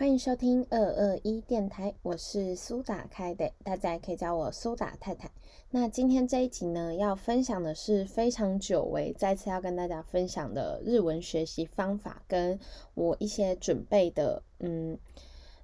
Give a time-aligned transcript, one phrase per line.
[0.00, 5.30] 欢迎收听二二一电台，我是苏打开的，大家也可以叫我苏打太太。
[5.68, 12.58] 那今天这一集呢，要分享的是非常久违，再次要跟大家分享的日文学习方法，跟
[12.94, 14.98] 我一些准备的嗯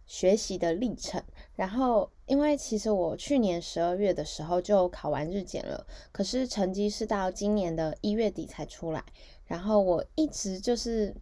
[0.04, 1.22] 学习的历程。
[1.54, 9.03] 然后，因为其实我去年十二月的时候就考完日检了，可是成绩是到今年的一月底才出来。
[9.46, 11.14] 然后我一直就是。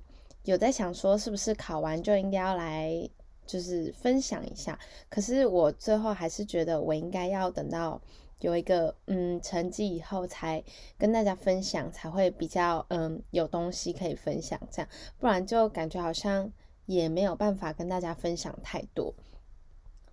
[0.44, 3.08] 有在想说，是不是考完就应该要来，
[3.46, 4.78] 就是分享一下。
[5.08, 8.00] 可是我最后还是觉得，我应该要等到
[8.40, 10.62] 有一个嗯成绩以后，才
[10.98, 14.60] 跟大家分享，才会比较嗯有东西可以分享。
[14.70, 14.88] 这样，
[15.18, 16.52] 不然就感觉好像
[16.86, 19.14] 也没有办法跟大家分享太多。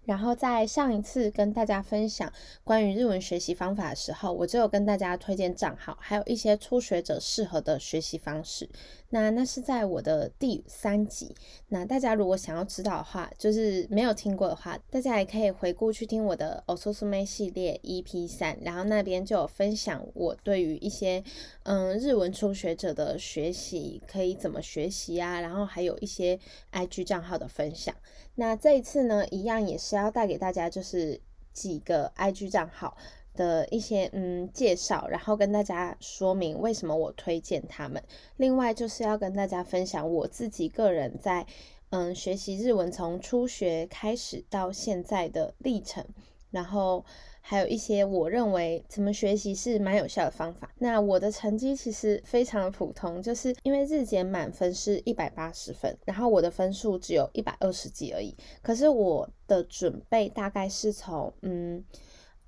[0.05, 2.31] 然后在上一次跟大家分享
[2.63, 8.69] 关于日文学习方法的时候，我就有跟大家推荐账号，还有一些初学者适合的学习方式。
[9.13, 11.35] 那那是在我的第三集。
[11.67, 21.21] 那大家如果想要知道的话，就是没有听过的话，大家也可以回顾去听我的 Ososume 系列 EP 三，然后那边就有分享我对于一些
[21.63, 26.39] 嗯日文初学者的学习可以怎么学习啊，然后还有一些
[26.71, 27.93] IG 账号的分享。
[28.41, 31.21] 那这一次呢，一样也是要带给大家就是
[31.53, 32.97] 几个 IG 账号
[33.35, 38.01] 的一些嗯介绍，然后跟大家说明为什么我推荐他们。
[38.37, 41.45] 另外就是要跟大家分享我自己个人在
[41.91, 46.03] 嗯学习日文从初学开始到现在的历程，
[46.51, 47.03] 然后。
[47.43, 50.69] 还有一些我认为怎么学习是蛮有效的方法。
[50.77, 58.37] 那我的成绩其实非常的普通，就是因为日检满分是一百八十分，然后我的分数只有一百二十几而已。
[58.61, 61.83] 可是我的准备大概是从嗯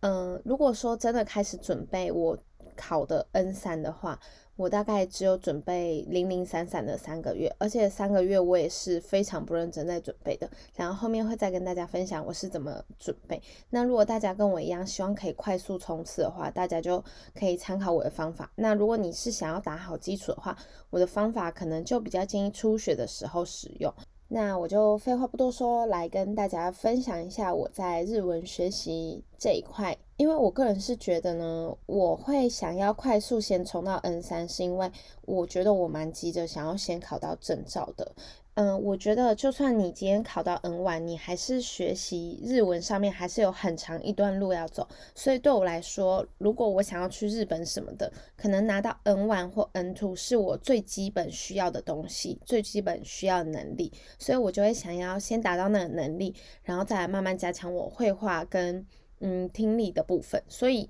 [0.01, 2.37] 嗯，如果说真的开始准备我
[2.75, 4.19] 考的 N 三的话。
[4.55, 10.49] 我大概只有准备零零散散的三个月，而且三个月我也是非常不认真在准备的。
[10.75, 13.42] 然后后面会再跟大家分享我是怎么准备。
[13.71, 17.03] 那如果大家跟我一样，希望可以快速冲刺的话，大家就
[17.33, 18.52] 可以参考我的方法。
[18.55, 20.55] 那如果你是想要打好基础的话，
[20.92, 23.92] 我的方法可能就比较建议初学的时候使用。
[24.27, 29.97] 那我就废话不多说，来跟大家分享一下我在日文学习这一块。
[30.17, 34.91] 因为我个人是觉得呢，我会想要快速先冲到 N 三，是因为
[35.25, 38.11] 我觉得我蛮急着想要先考到证照的。
[38.55, 44.87] 嗯，我觉得就算你今天考到 N one，你还是学习日文上面还是有很长一段路要走。
[45.15, 53.91] 所以对我来说，如果我想要去日本什么的，可能拿到 N one 或 N two 是我最基本需要的东西，最基本需要的能力。
[54.19, 58.85] 所以我就会想要先达到那个能力，然后再来慢慢加强我绘画跟
[59.23, 60.44] 嗯听力的部分。
[60.48, 60.88] 所以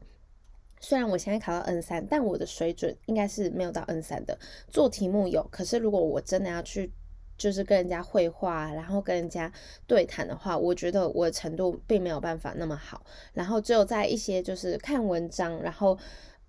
[0.82, 4.38] 虽然我现在考到 N 三，但我的水准应该是没有到 N 三的。
[4.68, 6.92] 做题目有，可是如果我真的要去
[7.38, 9.52] 就是跟人家绘画，然后跟人家
[9.88, 13.06] 对谈的话，我觉得我的程度并没有办法那么好。
[13.34, 15.98] 然后只有在一些就是看文章，然后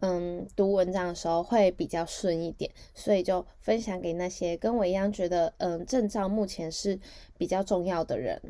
[0.01, 2.71] 嗯读文章的时候会比较顺一点。
[2.95, 6.99] 所以就分享给那些跟我一样觉得嗯证照目前是
[7.39, 8.41] 比较重要的人，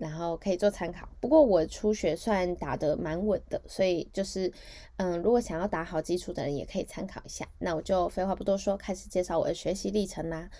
[0.00, 1.08] 然后可以做参考。
[1.20, 4.50] 不过我初学算打得蛮稳的，所以就是
[4.96, 7.46] 嗯如果想要打好基础的人也可以参考一下。
[7.58, 10.50] 那我就废话不多说，开始介绍我的学习历程啦。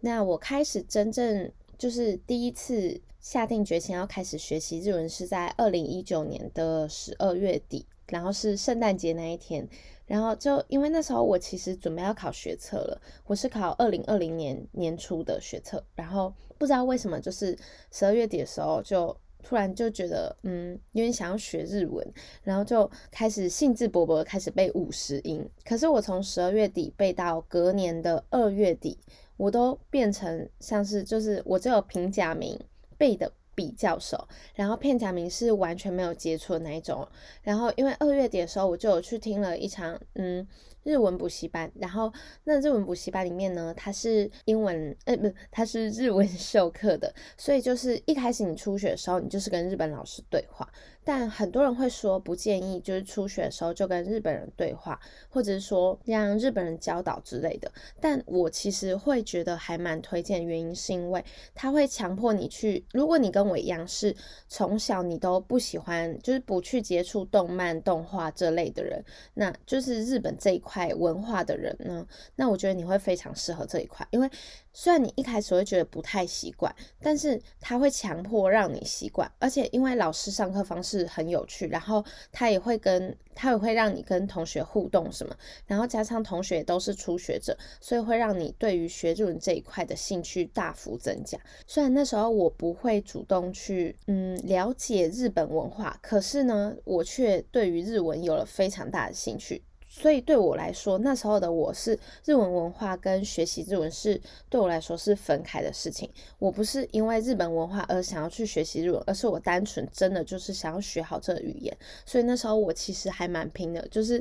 [0.00, 9.66] 那我开始真正就是第一次下定决心要开始学习日文，是在二零一九年的十二月底，然后是圣诞节那一天，
[10.06, 17.56] 然后就因为那时候我其实准备要考学测了，我是考二零二零年年初的学测，然后不知道为什么就是
[17.90, 22.06] 十二月底的时候就突然就觉得嗯有点想要学日文，
[22.42, 28.98] 然后就开始兴致勃勃开始背五十音，可是我从十二月底背到隔年的二月底。
[29.38, 32.56] 我都变成像是，就是我只有平假名
[32.96, 37.06] 背的比较熟，然后片假名是完全没有接触的那一种。
[37.42, 40.46] 然后因为二月底的时候，我就有去听了一场嗯
[40.84, 42.12] 日文补习班，然后
[42.44, 50.68] 那日文补习班里面呢，它是英文，呃不，它是日文授课的，所以就是一开始你初学的时候，你就是跟日本老师对话。
[51.04, 57.70] 但很多人会说不建议，就是初学的时候就跟日本人对话，或者是说让日本人教导之类的。
[58.00, 62.84] 但我其实会觉得还蛮推荐，原因是因为他会强迫你去。
[62.92, 64.14] 如果你跟我一样是
[64.48, 72.06] 从小你都不喜欢，就是不去接触动漫、动画这类的人，那就是日本这一块文化的人呢，
[72.36, 74.30] 那我觉得你会非常适合这一块，因为
[74.72, 85.36] 虽然你一开始会觉得不太习惯，但是他会强迫让你习惯，而且因为老师上课方式很有趣，然后他也会跟他也会让你跟同学互动什么，
[85.66, 91.38] 然后加上同学都是初学者，所以会让你对于学日文这一块的兴趣大幅增加。
[91.66, 99.62] 虽然那时候我不会主动去嗯了解日本文化，可是呢，我却对于日文有了非常大的兴趣。
[99.94, 104.18] 所以对我来说，那时候的我是日文文化跟学习日文是
[104.48, 106.10] 对我来说是分开的事情。
[106.38, 111.76] 我不是因为日本文化而想要去学习日文，而是我单纯真的就是想要学好这个语言。
[112.06, 114.18] 所以那时候我其实还蛮拼的，就是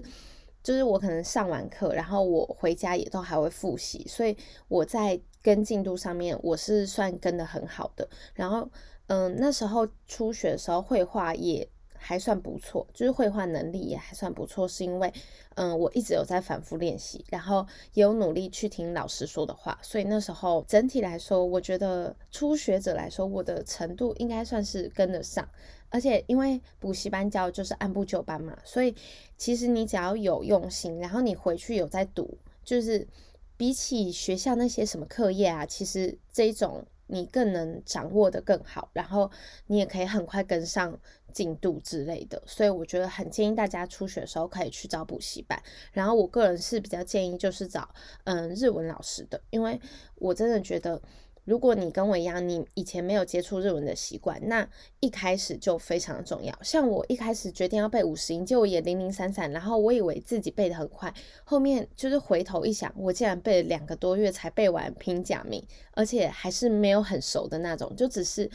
[0.62, 4.06] 就是我可能上完课，然后我回家也都还会复习。
[4.10, 4.36] 所以
[4.68, 8.06] 我在跟进度上面我是算跟的很好的。
[8.34, 8.70] 然后
[9.08, 11.66] 嗯，那时候初学的时候绘画也。
[12.04, 15.14] 还算不错，就是绘画能力也还算不错，是因为，
[15.54, 17.64] 嗯，我一直有在反复练习，然后
[17.94, 25.48] 也有努力去听老师说的话，所以那时候整体来说，我觉得初学者来说，我的程度应该算是跟得上。
[25.90, 28.96] 而且因为补习班教就是按部就班嘛，所以
[29.38, 33.08] 其实你只要有用心，然后你回去有在读，就是
[33.56, 36.84] 比起学校那些什么课业啊，其实这种。
[37.12, 39.30] 你更能掌握的更好，然后
[39.68, 40.98] 你也可以很快跟上
[41.34, 45.62] 进度之类的，所以我觉得很建议大家初学的时候可以去找补习班。
[45.92, 47.94] 然后我个人是比较建议就是找
[48.24, 49.80] 嗯日文老师的，因为
[50.16, 51.02] 我真的觉得。
[51.44, 54.68] 如果你跟我一样，你以前没有接触日文的习惯，那
[55.00, 56.56] 一开始就非常重要。
[56.62, 61.12] 像我一开始决定要背五十音，结果也零零散散，然后我以为自己背得很快，
[61.44, 68.48] 后面就是回头一想，我竟然背了两个多月才背完平假名，而且还是没有很熟的那种，就只是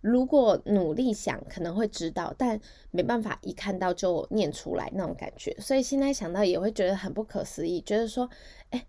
[0.00, 2.60] 如果努力想可能会知道，但
[2.92, 5.52] 没办法一看到就念出来那种感觉。
[5.58, 8.30] 所以现在想到也会觉得很不可思议，觉得说，
[8.70, 8.86] 哎，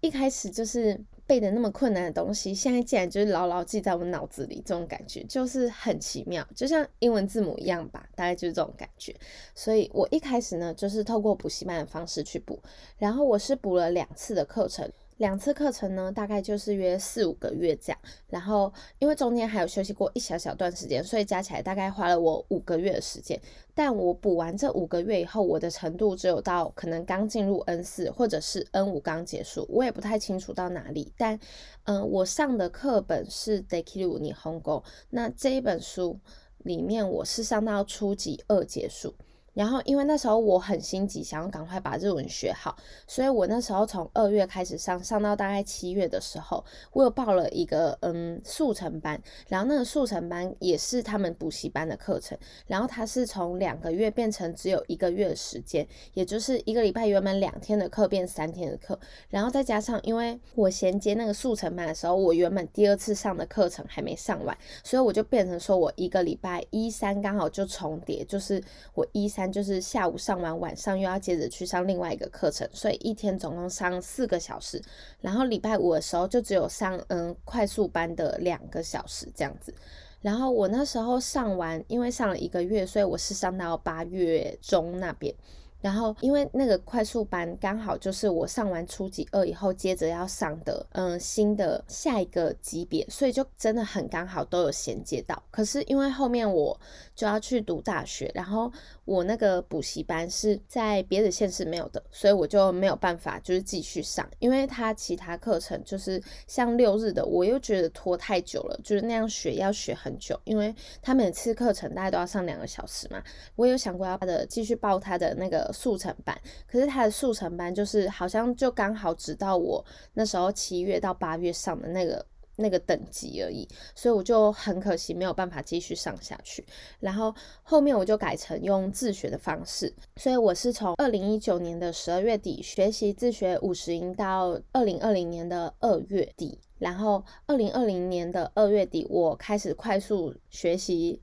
[0.00, 0.98] 一开始就是。
[1.26, 9.14] 背的那么困难的东西，现在竟然就是牢牢记在我脑子里，这种感觉就是很奇妙，就像英文字母一样吧，大概就是这种感觉。
[9.54, 12.60] 所以我一开始呢，就是透过补习班的方式去补，
[12.98, 14.90] 然后我是补了两次的课程。
[15.18, 23.40] 两次课程呢，大概就是约四五个月这样，然后因为中间还有休息过一小小段时间，所以加起来大概花了我五个月的时间。
[23.74, 31.12] 但我补完这五个月以后，我的程度只有到可能刚进入 N 四或者是 N 五刚结束，我也不太清楚到哪里。
[31.16, 31.38] 但
[31.84, 36.18] 嗯，我上的课本是 Dekiru Nihongo，那这一本书
[36.58, 39.14] 里面我是上到初级二结束。
[39.54, 52.36] 然后，因为那时候我很心急，想要赶快把日文学好，所以我那时候从二月开始上，上到大概七月的时候，我有报了一个嗯速成班，然后那个速成班也是他们补习班的课程，
[52.66, 58.98] 然后它是从两个月变成只有一个月的时间，也就是一个礼拜原本两天的课变三天的课，
[59.30, 68.60] 然后再加上因为我衔接那个速成班的时候，我原本第二次上的课程还没上完，所以我就变成说我一个礼拜一三刚好就重叠，就是
[68.94, 69.43] 我一三。
[69.50, 74.82] 就是下午上完，晚上又要接着去上另外一个课程，所以一天总共上四个小时。
[75.20, 79.74] 然后礼拜五的时候就只有上嗯快速班的两个小时这样子。
[80.20, 85.34] 然后我那时候上完，因为上了一个月，所以我是上到八月中那边。
[85.82, 95.42] 然后，因为那个快速班刚好就是我上完初级二以后，接着要上的，嗯，新的下一个级别，所以就真的很刚好都有衔接到。
[95.50, 96.80] 可是因为后面我
[97.14, 98.72] 就要去读大学，然后
[99.04, 113.22] 我那个补习班是在别的县市没有的，所以我就没有办法就是继续上，因为他其他课程就是像六日的，我又觉得拖太久了，就是那样学要学很久，因为他每次课程大概都要上两个小时嘛。
[113.54, 115.70] 我有想过要的继续报他的那个。
[115.74, 122.24] 速成班，可是他的速成班就是好像就刚好只到我那时候七月到八月上的那个
[122.56, 126.64] 那个等级而已，所以我就很可惜没有办法继续上下去。
[127.00, 141.20] 然后后面我就改成用自学的方式，所以我是从二零一九年的十二月底学习自学五十音到二零二零年的二月底，然后二零二零年的二月底我开始快速学习。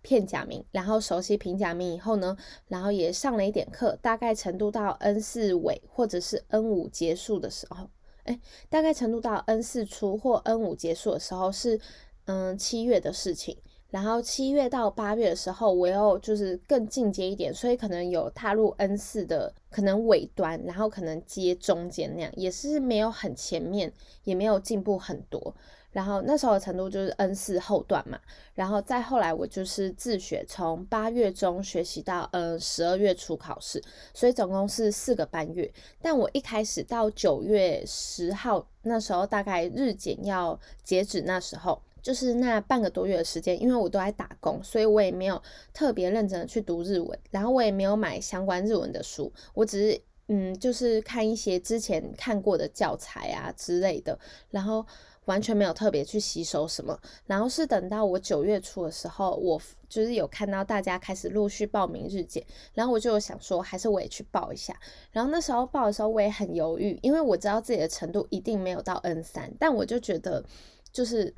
[0.00, 2.34] 片假名，然后熟悉平假名以后呢，
[2.68, 7.90] 然后也上了一点课，大概程度到 N 四尾或者是 N 五结束的时候，
[8.28, 11.80] 哎，大概程度到 N 四初或 N 五结束的时候是
[12.26, 13.56] 嗯七月的事情，
[13.88, 23.90] 然后七月到八月的时候，我又就是更进阶一点，所以可能有踏入 N 四的可能尾端，然后可能接中间那样，也是没有很前面，
[24.24, 25.54] 也没有进步很多。
[25.98, 28.16] 然后那时候的程度就是 N 四后段嘛，
[28.54, 33.82] 然后再后来我就是自学，从八月中学习到呃十二月初考试，
[34.14, 35.68] 所以总共是四个半月。
[36.00, 41.82] 但我一开始到九月十号那时候，大概日检要截止那时候。
[42.00, 45.42] 就是那半个多月的时间，因为我都在打工，所以我也没有
[45.74, 54.16] 特别认真的去读日文，然后我也没有买相关日文的书，我只是嗯，就是看一些之前看过的教材啊之类的，
[54.50, 54.86] 然后
[55.28, 56.98] 完全没有特别去吸收什么。
[57.26, 62.44] 然后是等到我九月初的时候，我就是有看到大家开始陆续报名日检，
[62.74, 64.78] 然后我就想说，还是我也去报一下。
[65.12, 70.44] 然后那时候报的时候，我也很犹豫，因为我知道自己的程度一定没有到 N 三，但我就觉得
[70.92, 71.32] 就是。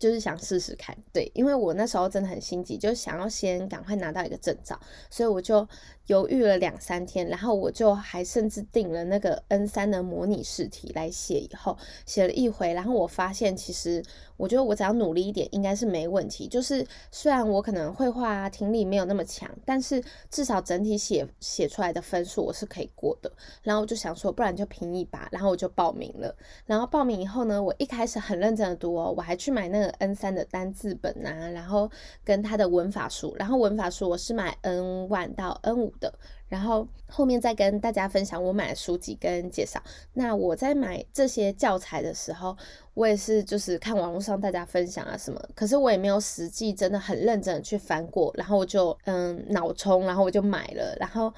[0.00, 4.80] 就是想试试看，对，因为我那时候真的很心急，就想要先赶快拿到一个证照，
[5.10, 5.68] 所以我就
[6.10, 14.02] 犹豫了两三天，然后我就还甚至订了那个 N 三的模拟试题来写，以后写了一回，然后我发现其实
[14.36, 16.48] 我觉得我只要努力一点，应该是没问题。
[16.48, 23.30] 就是虽然我可能绘画啊、听力没有那么强，但是至少整体写写出来的分数我是可以过的。
[23.62, 26.34] 然后我就想说，不然就拼一把，然后我就报名了。
[26.66, 29.90] 然后报名以后呢，我一开始很认真的读哦，我还去买那个。
[30.00, 31.90] N 三的单字本啊，然后
[32.24, 36.12] 跟他的文法书，然后文法书我是买 N 万到 N 五的，
[36.48, 39.80] 然后后面再跟大家分享我买的书籍跟介绍。
[40.14, 42.56] 那我在买这些教材的时候，
[42.94, 51.32] 我也是就是看网络上大家分享啊什么，可是我也没有实际真的很认真的去翻过，然后我就嗯脑冲，然后我就买了，然后。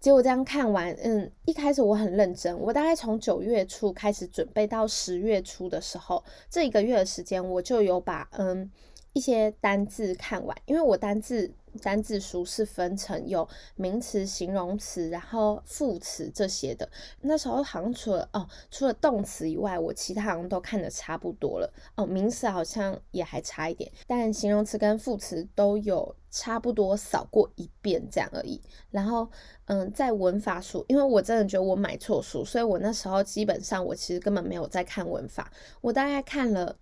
[0.00, 8.70] 结果这样看完，嗯，一开始我很认真，我大概从九月初开始准备到十月初的时候，这一个月的时间，我就有把嗯
[9.18, 11.52] 一些单字看完，因为我单字。
[11.82, 13.46] 单字书是分成有
[13.76, 16.88] 名词、形容词，然后副词这些的。
[17.20, 21.72] 那时候好像除了哦，除了动词以外，我其他好像都看的差不多了。
[21.94, 28.60] 哦，名词好像也还差一点，但形容词跟副词都有差不多扫过一遍这样而已。
[28.90, 29.30] 然后，
[29.66, 36.76] 嗯，在文法书，因为我真的觉得我买错书，所以我那时候基本上我其实根本没有在看文法，我大概看了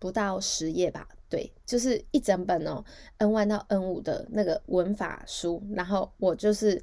[0.00, 1.06] 不到十页吧。
[1.32, 2.84] 对，就是一整本哦
[3.16, 6.78] ，N one 到 N 五的那个文法书，然后我就是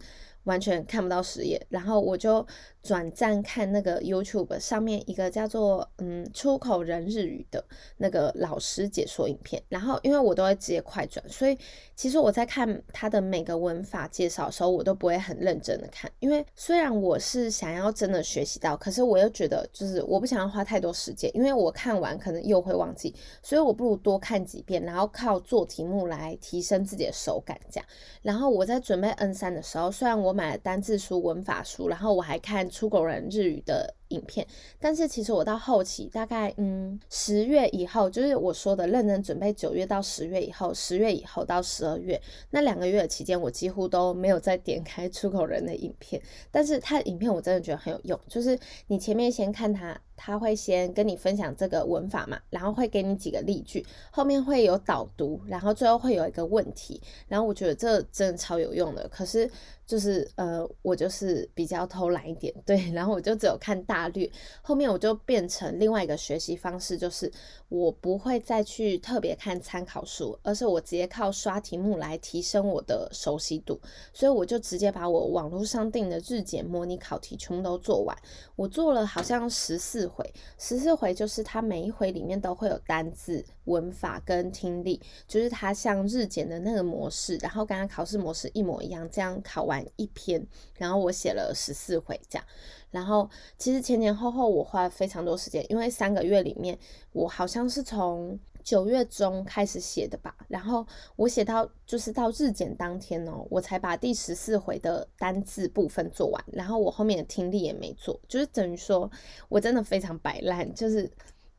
[0.46, 2.44] 完全看不到十页，然后我就。
[2.82, 7.64] 转战看那个 YouTube 上面一个叫做嗯出口人日语的
[7.98, 11.58] 那个老师解说影片，然后因为我都会直接快转，所以
[11.94, 27.86] 其实我在看他的每个文法介绍的时候，我都不会很认真的看，因为虽然我是想要真的学习到，可是我又觉得就是我不想要花太多时间，因为我看完可能又会忘记，所以我不如多看几遍，然后靠做题目来提升自己的手感这样。
[28.22, 32.69] 然后我在准备 N 三的时候，虽然我买了单字书、文法书，然后我还看。
[32.70, 34.46] 出口人日语的影片，
[34.80, 42.20] 但是其实我到后期大概嗯十月以后，就是我说的认真准备九月到十月以后，十月以后到十二月
[42.52, 46.22] 那两个月的期间，我几乎都没有再点开出口人的影片。
[46.52, 48.58] 但是他的影片我真的觉得很有用，就是
[48.88, 59.08] 你前面先看他，他会先跟你分享这个文法嘛，然后会给你几个例句，后面会有导读，然后最后会有一个问题，然后我觉得这真的超有用的。
[59.08, 59.50] 可是。
[59.90, 67.32] 就是呃，我就是比较偷懒一点，对， 然后我就只有看大略，后面我就变成另外一个学习方式，就是
[67.70, 73.82] 我不会再去特别看参考书，而是我直接靠刷题目来提升我的熟悉度，
[74.14, 78.16] 所以我就直接把我网络上订的日检模拟考题全部都做完，
[78.56, 89.80] 我做了好像十四回，十四回就是它每一回里面都会有单字、文法跟听力，就是它像日检的那个模式，然后跟它考试模式一模一样，这样考完。
[89.96, 90.46] 一篇，
[90.78, 92.46] 然后我写了十四回这样，
[92.90, 96.78] 然后其实前前后后我花了非常多时间，因为三个月里面
[97.12, 100.86] 我好像是从九月中开始写的吧，然后
[101.16, 109.10] 我写到就是到日检当天哦，我才把第十四回的单字部分做完，然后我后面的听力也没做，就是等于说
[109.48, 111.10] 我真的非常摆烂，就是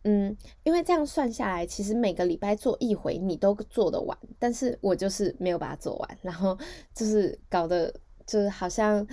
[0.05, 6.59] 嗯，因为这样算下来，其实每个礼拜做一回你都做得完，但是我就是没有把它做完，然后
[6.95, 7.95] 就是搞得。
[8.27, 9.05] 就是好像，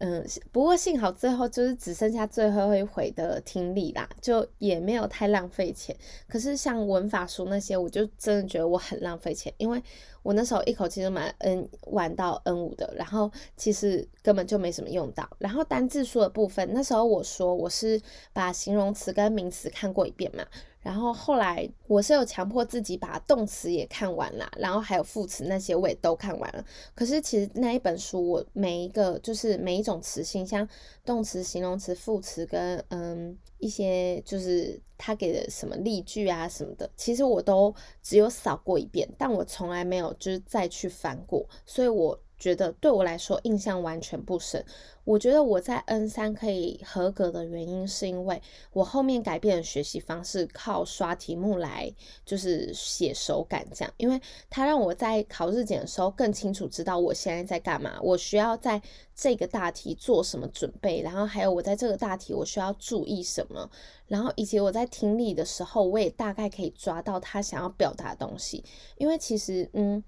[0.00, 5.96] 嗯，不过幸好最后就是只剩下最后一回的听力啦，就也没有太浪费钱。
[6.28, 9.82] 可是像文法书那些，我就真的觉得我很浪费钱，因为
[10.22, 15.28] 我那时候一口气就买 N 玩到 N 五的，然后其实根本就没什么用到。
[15.38, 18.00] 然后单字书的部分，那时候我说我是
[18.32, 20.44] 把形容词跟名词看过一遍嘛。
[20.80, 26.64] 然后后来我是有强迫自己把动词也看完了，然后还有副词那些我也都看完了。
[26.94, 30.66] 可是其实那一本书我每一个就是每一种词性，像
[31.04, 42.18] 动词、形容词、副词跟嗯一些就是他给的什么例句啊什么的，其实我都只有扫过一遍，但我从来没有就是再去翻过，所以我。
[42.38, 44.64] 觉得对我来说印象完全不深。
[45.04, 48.42] 我觉得我在 N 三可以合格的原因，是因为
[48.74, 51.90] 我后面改变了学习方式，靠刷题目来
[52.26, 53.94] 就是写手感这样。
[53.96, 58.82] 因为它让我在考日检的时候更清楚知道我现在在干嘛，我需要在
[59.14, 63.70] 这个大题做什么准备，然后还有我在这个大题我需要注意什么，
[64.08, 68.62] 然后以及我在听力的时候，我也大概可以抓到他想要表达的东西。
[68.98, 70.04] 因为其实，嗯。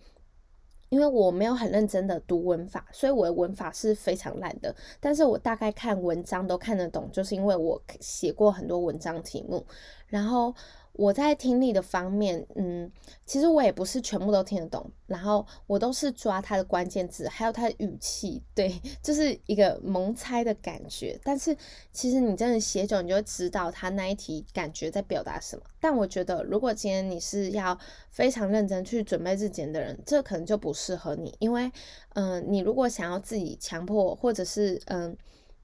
[0.90, 4.74] 因为我没有很认真的读文法，所以我的文法是非常烂的。
[5.00, 9.64] 但是我大概看文章都看得懂，就是因为我写过很多文章题目，
[10.06, 10.54] 然后。
[11.00, 12.92] 我在听力的方面，嗯，
[13.24, 21.18] 其实我也不是全部都听得懂，然后我都是抓它的关键字，还有它的语气，对， 就是一个蒙猜的感觉。
[21.24, 21.56] 但是
[21.90, 25.62] 其实你真的写久，你就会知道他那一题感觉在表达什么。
[25.80, 27.78] 但我觉得，如果今天你是要
[28.10, 31.72] 非常认真去准备日检的人，这可能就不适合你，因为，
[32.12, 35.16] 嗯，你如果想要自己强迫，或者是，嗯。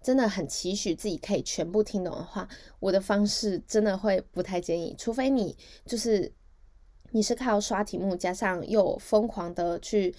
[0.07, 2.49] 真的很期许自己可以全部听懂的话，
[2.79, 6.33] 我的方式真的会不太建议，除非你就是
[7.11, 10.15] 你是靠刷题目加上又疯狂的去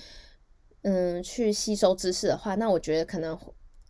[0.81, 3.39] 嗯去吸收知识的话，那我觉得可能。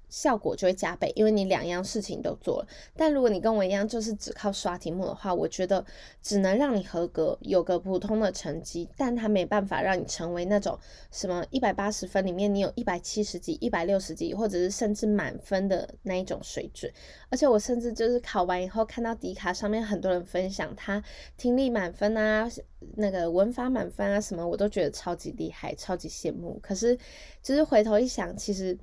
[0.10, 2.68] 效果就会加倍，因为你两样事情都做了。
[2.96, 5.86] 但如果你跟我一样，就是只靠刷题目的话，我觉得
[6.22, 10.78] 只能让你合格，有个普通的成绩，但它没办法让你成为那种
[11.12, 16.92] 什么一百八十分里面你有一百七十几、一百六十几，或者是甚至满分的那一种水准。
[17.30, 21.04] 而且我甚至就是考完以后，看到迪卡上面很多人分享他
[21.36, 22.50] 听力满分啊，
[22.96, 26.58] 那个文法满分啊什么，我都觉得超级厉害，超级羡慕。
[26.62, 26.98] 可是
[27.44, 28.78] 就是回头一想，其实。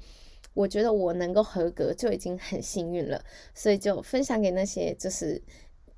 [0.54, 5.42] 我觉得我能够合格就已经很幸运了，所以就分享给那些就是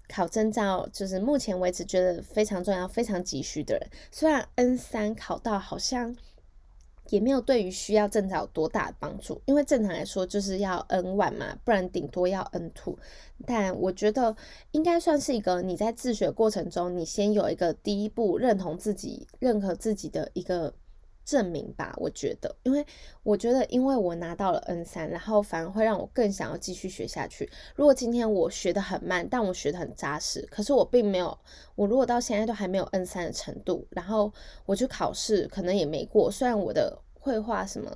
[0.08, 3.86] 考证照，就是目前为止觉得非常重要、非常急需的人。
[4.10, 6.16] 虽然 N 三考到好像
[7.10, 12.98] 也没有对于需要证照有多大的帮助，因为正常来说就是要 N one 嘛，不然顶多要 N two。
[13.44, 14.34] 但我觉得
[14.70, 20.72] 应该算是一个你在自学过程中，你先有一个第一步认同自己、认可自己的一个。
[21.26, 22.86] 证明吧，我觉得，因为
[23.24, 27.50] 我觉得，因为我拿到了 N 三，然后反而会让我更想要继续学下去。
[27.74, 31.36] 如果今天我学的很慢，但我学的很扎实，可是我并没有，
[31.74, 34.32] 我如果到现在都还没有 N 三的程度，然后
[34.64, 36.30] 我去考试，可能也没过。
[36.30, 37.90] 虽然我的绘画什么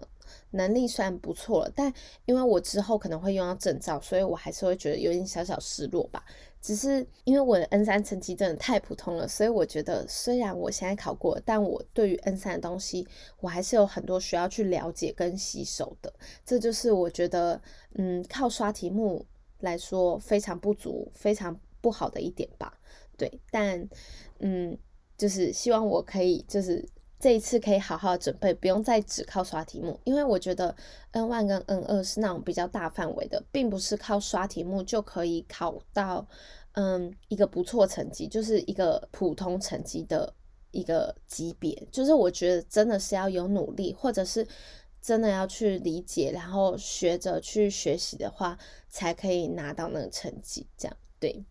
[0.50, 1.92] 能力算不错了，但
[2.24, 6.24] 因为我之后可能会用到证照，所以我还是会觉得有点小小失落吧。
[6.62, 13.08] 只是因为我的 N 三成绩真的太普通了，所以我觉得虽然我现在考过，但我对于 N 三的东西，
[13.40, 16.12] 我还是有很多需要去了解跟吸收的。
[16.44, 17.62] 这就是我觉得，
[17.94, 19.24] 嗯，靠刷题目
[19.60, 22.78] 来说非常不足、非常不好的一点吧。
[23.16, 23.88] 对，但
[24.40, 24.76] 嗯，
[25.16, 26.86] 就是希望我可以，就是
[27.20, 30.74] 这一次可以好好准备，不用再只靠刷题目，因为我觉得
[31.12, 36.26] N one 跟 N 二是那种比较大范围的，并不是靠刷题目就可以考到。
[36.74, 40.33] 嗯，一个不错成绩，就是一个普通成绩的
[40.70, 44.46] 一个级别，就是我觉得真的是要有努力，或者是
[45.02, 48.56] 真的要去理解，然后学着去学习的话，
[48.88, 50.64] 才可以拿到那个成绩。
[50.76, 51.44] 这样对。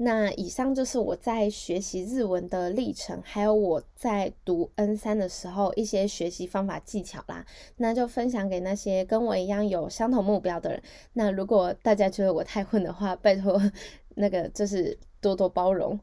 [0.00, 7.44] 那以上就是我在学习日文的历程，还有我在读 N 三的时候一些学习方法技巧啦。
[7.76, 10.82] 那就分享给那些跟我一样有相同目标的人。
[11.14, 13.60] 那如果大家觉得我太混的话，拜托
[14.14, 15.98] 那个就是多多包容。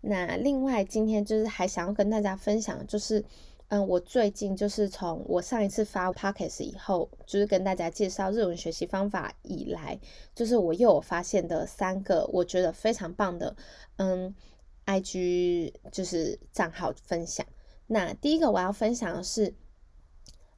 [0.00, 3.24] 那另外今天就是还想要跟大家分享，就是。
[3.70, 9.96] 嗯，我最近就是从我上一次发 podcast 以后，就是跟大家介绍日文学习方法以来，
[10.34, 13.54] 就是我又有发现的三个我觉得非常棒的，
[13.98, 14.34] 嗯
[14.86, 17.46] ，IG 就是账号分享。
[17.86, 19.54] 那第一个我要分享的是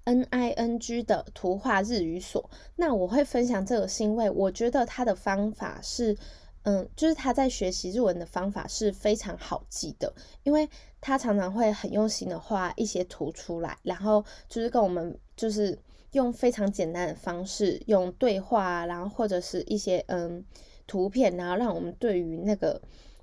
[0.07, 2.49] NING 的图画日语所。
[2.77, 6.17] 那我会分享这个是因为我觉得它的方法是。
[6.65, 10.69] 嗯，就是他在学习日文的方法是非常好记的，因为
[11.01, 15.77] 他常常会很用心的画一些图出来，然后就是跟我们就是
[16.13, 20.45] 用非常简单的方式，用对话，然后或者是一些嗯
[20.87, 22.81] 图片，然后让我们对于那个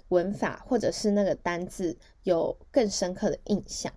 [0.10, 3.94] 文法或者是那个单字有更深刻的印象。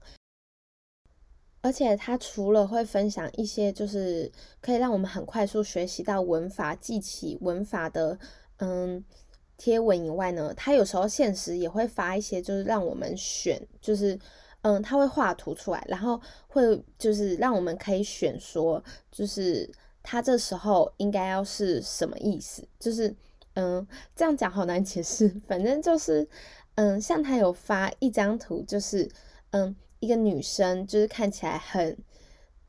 [1.62, 8.16] 而且他除了会分享一些就是可以让我们很快速学习到文法、记起文法的
[8.59, 9.05] 嗯。
[9.64, 14.18] 贴文以外呢，他有时候现实也会发一些，就是让我们选，就是
[14.62, 19.70] 嗯，他会画图出来，然后会就是让我们可以选说，就是
[20.03, 23.14] 他这时候应该要是什么意思，就是
[23.55, 26.27] 嗯，这样讲好难解释，反正就是，
[26.75, 29.09] 嗯，像他有发一张图，就是
[29.51, 31.96] 嗯，一个女生就是看起来很。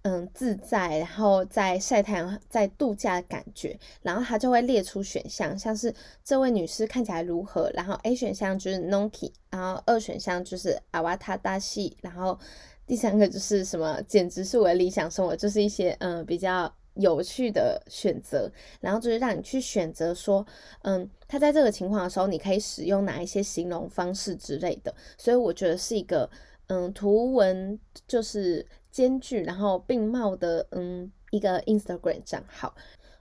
[0.03, 12.37] 嗯，自在，然后在晒太阳，在度假的感觉，然后他就会列出选项，像是这位女士看起来如何，然后 A 选项就是 Noki，然后二选项就是阿瓦塔大戏，然后
[12.85, 20.45] 第三个就是什么，简直是我的理想生活，就是一些嗯比较有趣的选择，然后就是让你去选择说，
[20.81, 26.29] 嗯，他在这个情况的时候，你可以使用哪一些形容方式之类的，所以我觉得是一个
[26.67, 28.67] 嗯图文就是。
[28.93, 32.73] 兼具然后并茂的嗯一个 Instagram 账号，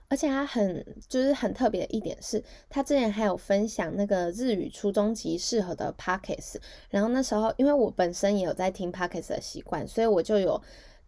[0.07, 6.55] 而且他很就是很特别的一点是，他之前还有分享那个日语初中级适合的 Pockets，
[6.89, 10.61] 然后那时候因为我本身也有在听 Pockets 的习惯，所以我就有。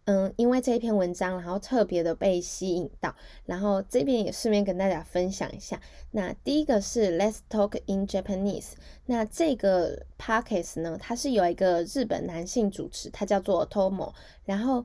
[0.06, 3.12] 嗯，因为这一篇文章，然后特别的被吸引到，
[3.44, 5.80] 然后这边也顺便跟大家分享一下。
[6.12, 8.74] 那第一个是 Let's Talk in Japanese，
[9.06, 14.12] 那这个 podcast 呢，它是有一个日本男性主持，他叫做 Tomo，
[14.44, 14.84] 然后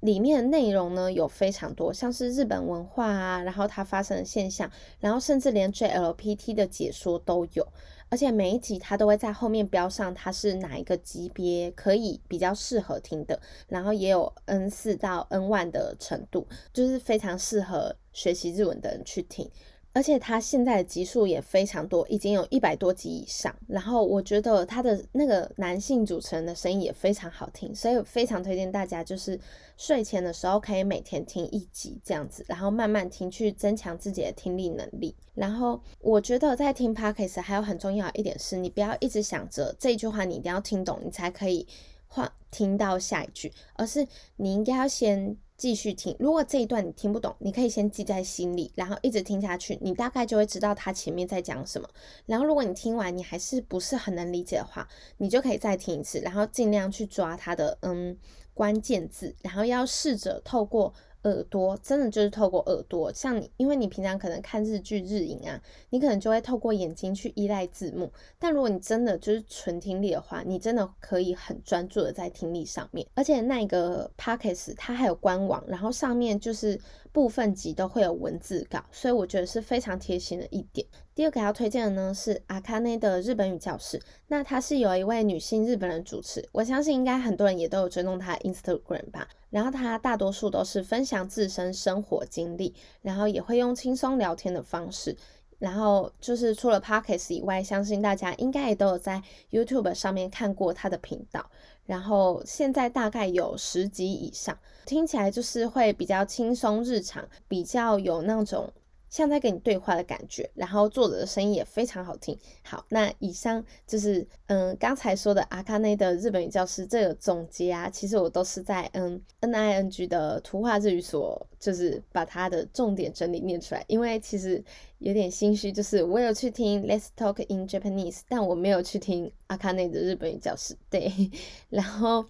[0.00, 7.68] 里面的内容呢有非常多，像是日本文化啊，然后它发生的现象，然后甚至连 JLPT 的解说都有。
[8.08, 19.50] 而且每一集它都会在后面标上它是哪一个级别可以比较适合听的，然后也有 N 四到 N 万的程度，就是非常适合学习日文的人去听。
[19.94, 23.54] 而且他现在的集数也非常多，已经有一百多集以上。
[23.68, 29.38] 然后我觉得他的那个男性主持人的声音也非常好听，所以非常推荐大家，就是
[29.76, 35.14] 睡前的时候可以每天听一集这样子，然后慢慢听，去增强自己的听力能力。
[35.32, 41.64] 然后我觉得在听 podcast 还有很重要一点是，你不要一直想着这一句话你一定要听懂，你才可以
[42.08, 44.04] 换听到下一句，而是
[44.36, 45.36] 你应该要先。
[45.64, 51.88] 继续听，如果这一段你听不懂，你可以先记在心里，然后一直听下去，你大概就会知道他前面在讲什么。
[52.26, 58.14] 然后如果你听完你还是不是很能理解的话，你就可以再听一次，然后尽量去抓他的嗯
[58.52, 60.92] 关键字，然后要试着透过。
[61.24, 65.60] 耳朵真的就是透过耳朵，像你，因为你平常可能看日剧、日影啊，
[65.90, 68.10] 你可能就会透过眼睛去依赖字幕。
[68.38, 73.06] 但如果你真的就是纯听力的话，你真的可以很专注的在听力上面。
[73.14, 76.78] 而且那个 p o c k e t 它还有官网，然后上面就是
[77.12, 80.86] 部分集都会有文字稿，所以我觉得是非常贴心的一点。
[81.14, 89.28] 第二个要推荐的呢是阿卡内的日本语教室，那它是有一位女性日本人主持，我相信应该很多人也都有追踪她 Instagram 吧。
[89.54, 95.16] 然后他大多数都是分享自身生活经历，然后也会用轻松聊天的方式。
[95.60, 101.48] 然后就是除了 Pockets 以外，相信大家应该也都有在 YouTube 上面看过他的频道。
[101.86, 108.72] 然后现在大概有十集以上，听起来就是会比较轻松日常，比较有那种。
[109.14, 112.36] 像在跟你对话的感觉，然后作者的声音也非常好听。
[112.64, 123.84] 好，那以上就是嗯刚才说的阿卡内的日本语教师这个总结啊，其实我都是在嗯 N I N G 的图画日语所，就是把它的重点整理念出来。
[123.86, 124.60] 因为其实
[124.98, 130.76] 有点心虚，就是我有去听 Let's Talk in Japanese，但我没有去听阿卡内的日本语教师。
[130.90, 131.30] 对，
[131.70, 132.24] 然后。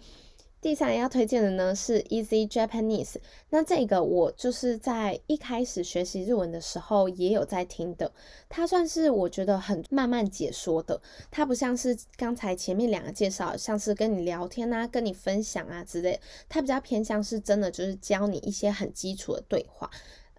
[0.64, 3.16] 第三要推荐的呢是 Easy Japanese，
[3.50, 8.10] 那这个我就是在一开始学习日文的时候也有在听的，
[8.48, 10.98] 它算是我觉得很慢慢解说的，
[11.30, 19.90] 它不像是刚才前面两个介绍，像是跟你聊天啊、跟你分享啊之类，它比较偏向是真的就是教你一些很基础的对话。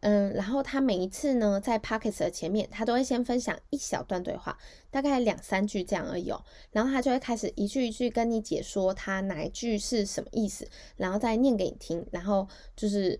[0.07, 4.55] 嗯，然后他每一次呢，在 Pockets 的前面，他都会先分享一小段对话，
[4.91, 6.45] 大概两三句这样而已哦。
[6.69, 13.19] 然后他就会开始一句一句跟你解说他哪一句是什么意思，然后再念给你听，然后就是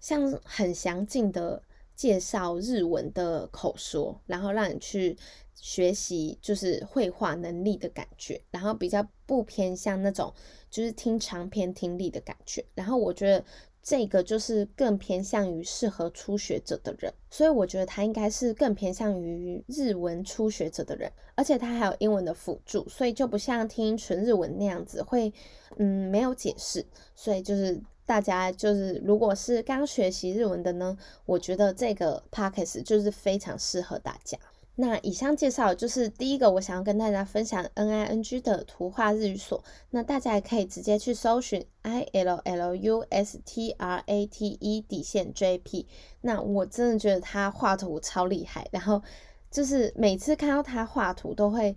[0.00, 1.62] 像很详尽的
[1.94, 5.16] 介绍日文的口说，然后让你去
[5.54, 10.34] 学习就是绘画能力的感觉，然后比较不偏向那种
[10.68, 12.64] 就是听长篇听力的感觉。
[12.74, 13.44] 然后我觉得。
[13.88, 25.32] 这个就是更偏向于适合初学者的人，所以我觉得他应该是更偏向于日文初学者的人，而且他还有英文的辅助，所以就不像听纯日文那样子会，
[25.76, 26.84] 嗯，没有解释。
[27.14, 34.36] 所以就是大家就是如果是刚学习日文的呢，我觉得这个 p o c k e t 就是非常适合大家。
[34.78, 39.64] 那以上介绍就是第一个，我想要跟大家分享 N I N G 的图画日语所。
[39.88, 45.86] 那大家也可以直接去搜寻 I L L U S T R A T E 底线 J P。
[46.20, 49.02] 那我真的觉得他画图超厉害，然后
[49.50, 51.74] 就是每次看到他画图都会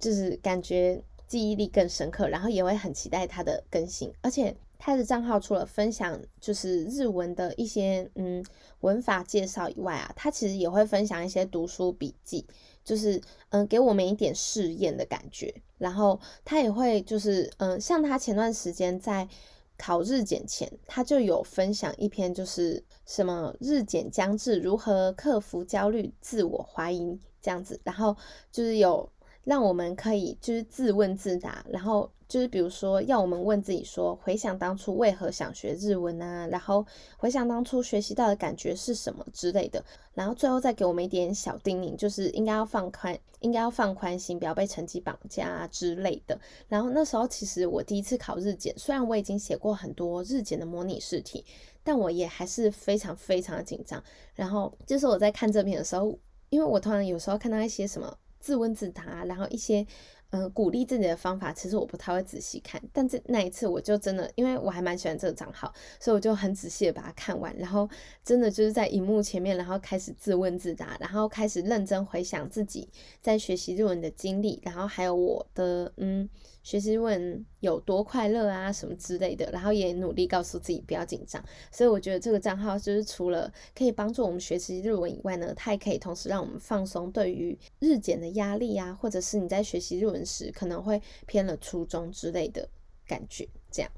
[0.00, 4.12] 就是感觉记忆力更深刻，然后也会很期待他的更新。
[4.22, 8.42] 而且他的账号除了分享就是日文的一些嗯
[8.80, 12.46] 文法介绍以外啊，他其实也会分享一些读书笔记，
[12.82, 15.54] 就是嗯给我们一点试验的感觉。
[15.76, 19.28] 然后他也会就是嗯像他前段时间在
[19.76, 28.16] 考日检前，他就有分享一篇就是什么日检将至，如何克服焦虑、自我怀疑这样子，然后
[28.50, 29.12] 就是有。
[29.42, 46.38] 让我们可以就是自问自答，然后就是比如说要我们问自己说，回想当初为何想学日文啊，然后回想当初学习到的感觉是什么之类的，然后最后再给我们一点小叮咛，就是应该要放宽，应该要放宽心，不要被成绩绑架之类的。
[46.68, 51.44] 然后那时候其实我第一次考日检，虽然我已经写过很多日检的模拟试题，
[51.82, 54.00] 但我也还是非常非常的紧张。
[54.36, 56.16] 然后就是我在看这篇的时候，
[56.48, 58.16] 因为我突然有时候看到一些什么。
[58.42, 59.86] 自问自答，然后一些
[60.30, 62.80] 嗯鼓励自己的方法，其实我不太会仔细看。
[62.92, 67.54] 但这那一次，我就真的，因为我还蛮喜欢这个账号，所以我就很仔细的把它看完。
[67.56, 67.88] 然后
[68.24, 72.88] 真的就是在荧幕前面，然后开始自问自答，然后开始认真回想自己
[73.20, 76.28] 在学习日文的经历，然后还有我的嗯。
[76.62, 81.42] 学习日文有多快乐啊，什么之类的，然后也努力告诉自己不要紧张。
[81.72, 92.68] 所以我觉得这个账号就是除了可以帮助我们学习日文以外呢，它也可以同时让我们放松对于日检的压力啊，或者是你在学习日文时可能会偏了初衷之类的
[93.06, 93.48] 感觉。
[93.70, 93.90] 这样，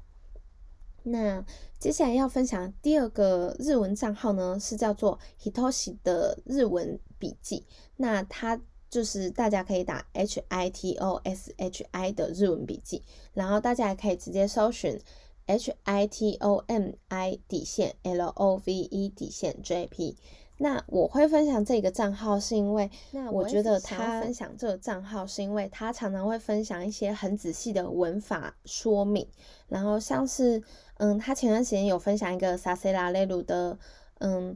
[1.03, 1.45] 那
[1.79, 7.65] 接下来要分享第二个日文账号呢，是叫做 Hitoshi 的日文笔记。
[7.97, 8.59] 那它
[8.93, 13.01] 就是大家可以打 H I T O S H I 的日文笔记，
[13.33, 15.01] 然后大家也可以直接搜寻
[15.47, 20.15] H I T O M I 底线 L O V E 底线 J P。
[20.59, 29.27] 那我会分享这个账号是因为，那我觉得他分享这个账号是因为他常常会分享一些很仔细的文法说明，
[29.69, 30.61] 然后像是
[30.97, 33.79] 嗯，他前段时间有分享一个 Sasela l e 的
[34.19, 34.55] 嗯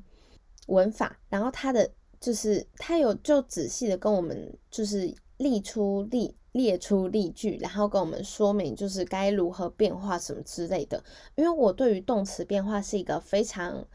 [0.67, 1.89] 文法，然后他的。
[2.19, 11.03] 就是他有就仔细的跟我们就是列出例列出例句，然后跟我们说明就是该如何变化什么之类的。
[11.35, 13.87] 因为我对于动词变化是一个非常。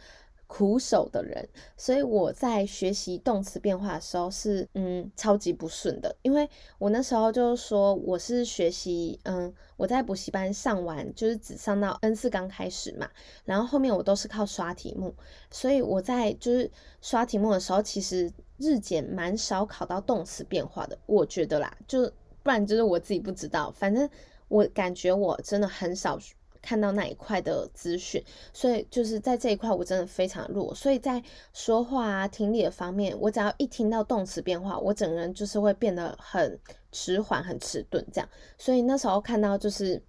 [0.53, 13.09] 苦手的人，所以我在学习动词变化的时候是嗯超级不顺的，因为我那时候就是说我是学习嗯我在补习班上完就是只上到 N 四刚开始嘛，
[13.47, 15.15] 然后后面我都是靠刷题目，
[15.51, 22.05] 所以我在就是刷题目的时候，其实日检蛮少考到动词变化的，我觉得啦，就
[22.43, 24.07] 不然就是我自己不知道，反正
[24.49, 26.19] 我感觉我真的很少。
[26.63, 31.23] 看到那一块的资讯，所以就是在这一块我真的非常弱，所以在
[31.53, 36.59] 说话啊、听力的方面，我只要一听到动词变化，我整个人就是会变得很
[36.93, 38.29] 迟缓、很迟钝这样。
[38.57, 40.03] 所以那时候看到就是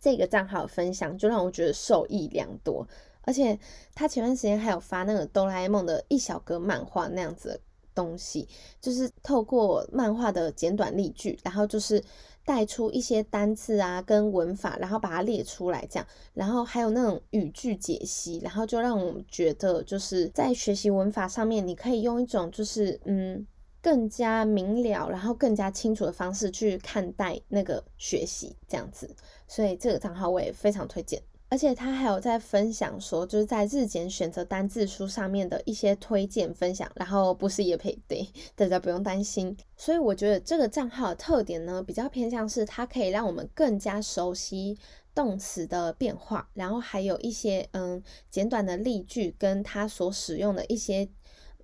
[0.00, 2.86] 这个账号分享，就让我觉得受益良多。
[3.22, 3.58] 而且
[3.94, 7.60] 他前段时间还有发那个哆啦 A 梦的一小格漫画那样子
[7.98, 8.48] 东西，
[8.80, 12.02] 就是透过漫画的简短例句，然后就是。
[12.48, 23.46] 带出一些单词啊，跟文法，然后把它列出来，这样，然后还有那种语句解析，然后就让我们觉得，就是在学习文法上面，你可以用一种就是嗯
[23.82, 29.14] 更加明了，然后更加清楚的方式去看待那个学习，这样子，
[29.46, 31.20] 所以这个账号我也非常推荐。
[31.50, 39.56] 而且他还有在分享说，就是在日检选择单字书上面的一些推荐分享，然后不是也配对，大家不用担心。
[39.76, 44.78] 所以我觉得这个账号的特点呢，比较偏向是它可以让我们更加熟悉
[45.14, 51.08] 动词的变化，然后还有一些嗯简短的例句跟它所使用的一些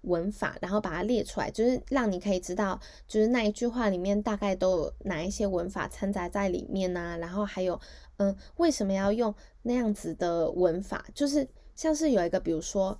[0.05, 7.81] 文法，然后把它列出来，就是让你可以知道，就是那一句话里面大概都有哪一些文法掺杂在里面呐，然后还有。
[8.19, 11.05] 嗯，为什么要用那样子的文法？
[11.12, 12.97] 就是像是有一个，比如说，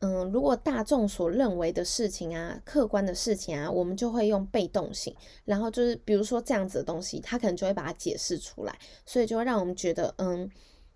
[0.00, 5.14] 嗯，如果大众所认为的事情啊，客观的事情啊，我们就会用被动性，
[5.44, 10.50] 然后就是比如说这样子的东西，他可能就会把它解释出来，所以就会让我们觉得，嗯，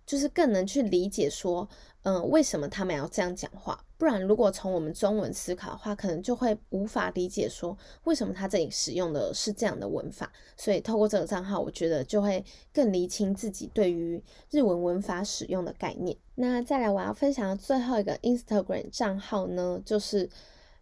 [0.05, 1.65] 就是更能去理解说。
[2.03, 3.79] 嗯，为什么他们要这样讲话？
[3.99, 10.31] 不然，如果从我们中文思考的话，可能就会无法理解说为什么他这里使用的是这样的文法。
[10.57, 16.17] 所以，透过这个账号，我觉得就会更厘清自己对于日文文法使用的概念。
[16.33, 20.27] 那再来，我要分享的最后一个 Instagram 账号呢，就是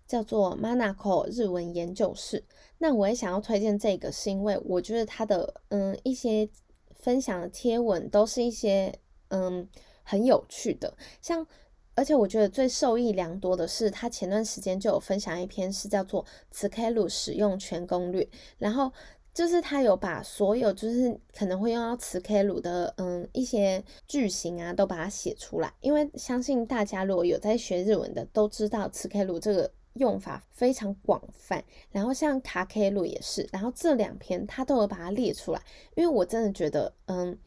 [0.08, 2.46] 叫做 Manako 日文研究室。
[2.78, 6.48] 那我也想要推荐这个，是因为我觉得他的嗯一些
[6.94, 9.68] 分享的贴文都是一些嗯。
[10.10, 10.92] 很有趣的，
[11.22, 11.46] 像
[11.94, 18.24] 而且我觉得最受益良多的是，他前段时间就有分享一篇是叫做《词 K 鲁使用全攻略》，
[18.58, 18.92] 然后
[19.34, 25.72] 就是他有把所有就是可能会用到词 K 鲁的嗯一些句型啊，都把它写出来。
[25.82, 31.64] 因为相信大家如果有在学日文的，都知道词 K 鲁这个用法非常广泛。
[31.92, 35.62] 然后像卡 K 鲁也是，然后这两篇他都有把它列出来。
[35.96, 37.38] 因为我真的觉得，嗯，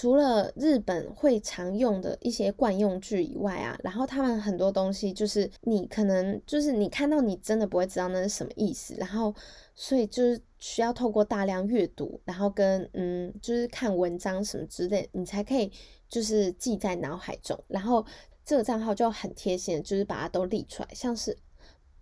[0.00, 9.34] 除了日本会常用的一些惯用句以外啊，然后他们很多东西就是你可能就是你看到你真的不会知道那是什么意思，然后。
[9.80, 15.70] 所以就是需要透过大量阅读，然后跟嗯，就是看文章什么之类，你才可以
[16.08, 17.56] 就是记在脑海中。
[17.68, 18.04] 然后
[18.44, 21.38] 这个账号就很贴心，就是把它都列出来，像是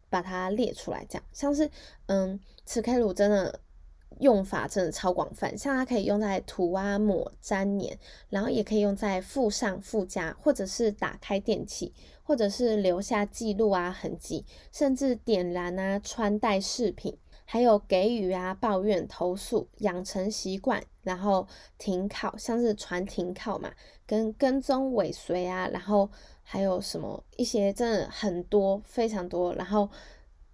[0.08, 1.70] 把它列出来这样，像是
[2.06, 3.60] 嗯，磁开鲁真的
[4.20, 7.98] 用法真的超广泛，像它可以用在涂啊、抹、粘黏，
[8.28, 17.18] 然后也可以用在附上、附加，或者是打开电器，或者是留下记录啊、痕迹，甚至点燃啊、穿戴饰品。
[17.48, 21.46] 还有给予啊、抱怨、投诉、养成习惯，然后
[21.78, 23.72] 停靠，像是船停靠嘛，
[24.04, 26.10] 跟跟踪尾随啊，然后
[26.42, 29.88] 还有什么一些真的很多非常多，然后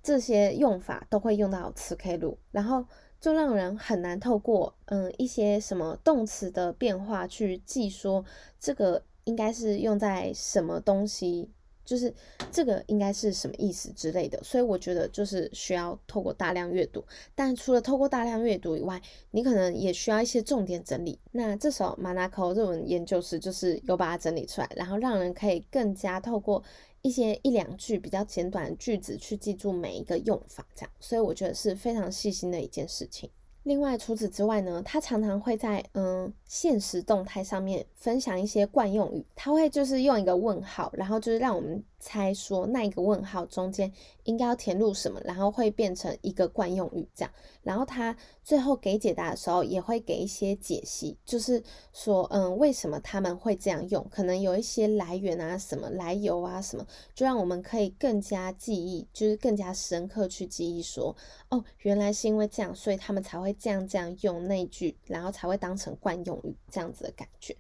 [0.03, 2.85] 这些用法都会用到磁 K 录，然后
[3.23, 8.23] 就让人很难透过嗯一些什么动词的变化去记说
[8.61, 11.49] 这个应该是用在什么东西。
[11.85, 12.15] 就是
[12.53, 17.05] 这个应该是什么意思之类的，所以我觉得就是需要透过大量阅读。
[17.35, 21.19] 但除了透过大量阅读以外，你可能也需要一些重点整理。
[21.33, 26.63] 那这时候马纳科日文研究室就是有把它整理出来，然后让人可以更加透过
[27.03, 30.91] 一些一两句比较简短的句子去记住每一个用法，这样。
[30.99, 33.29] 所以我觉得是非常细心的一件事情。
[33.65, 41.85] 另外，除此之外呢，他常常会在嗯现实动态上面分享一些惯用语，他会就是用一个问号，然后就是让我们。
[42.03, 43.91] 猜说那一个问号中间
[44.25, 47.33] 应该要填入什么，然后会变成一个惯用语这样。
[47.63, 51.63] 然后他最后给解答的时候也会给一些解析，就是
[51.93, 54.05] 说，嗯，为什么他们会这样用？
[54.11, 56.85] 可能有一些来源啊，什么来由啊，什么，
[57.15, 61.15] 就让我们可以更加记忆，就是更加深刻去记忆说，
[61.51, 67.57] 哦，原来是因为这样，所以他们才会这样这样用那句，然后才会当成惯用语这样子的感觉。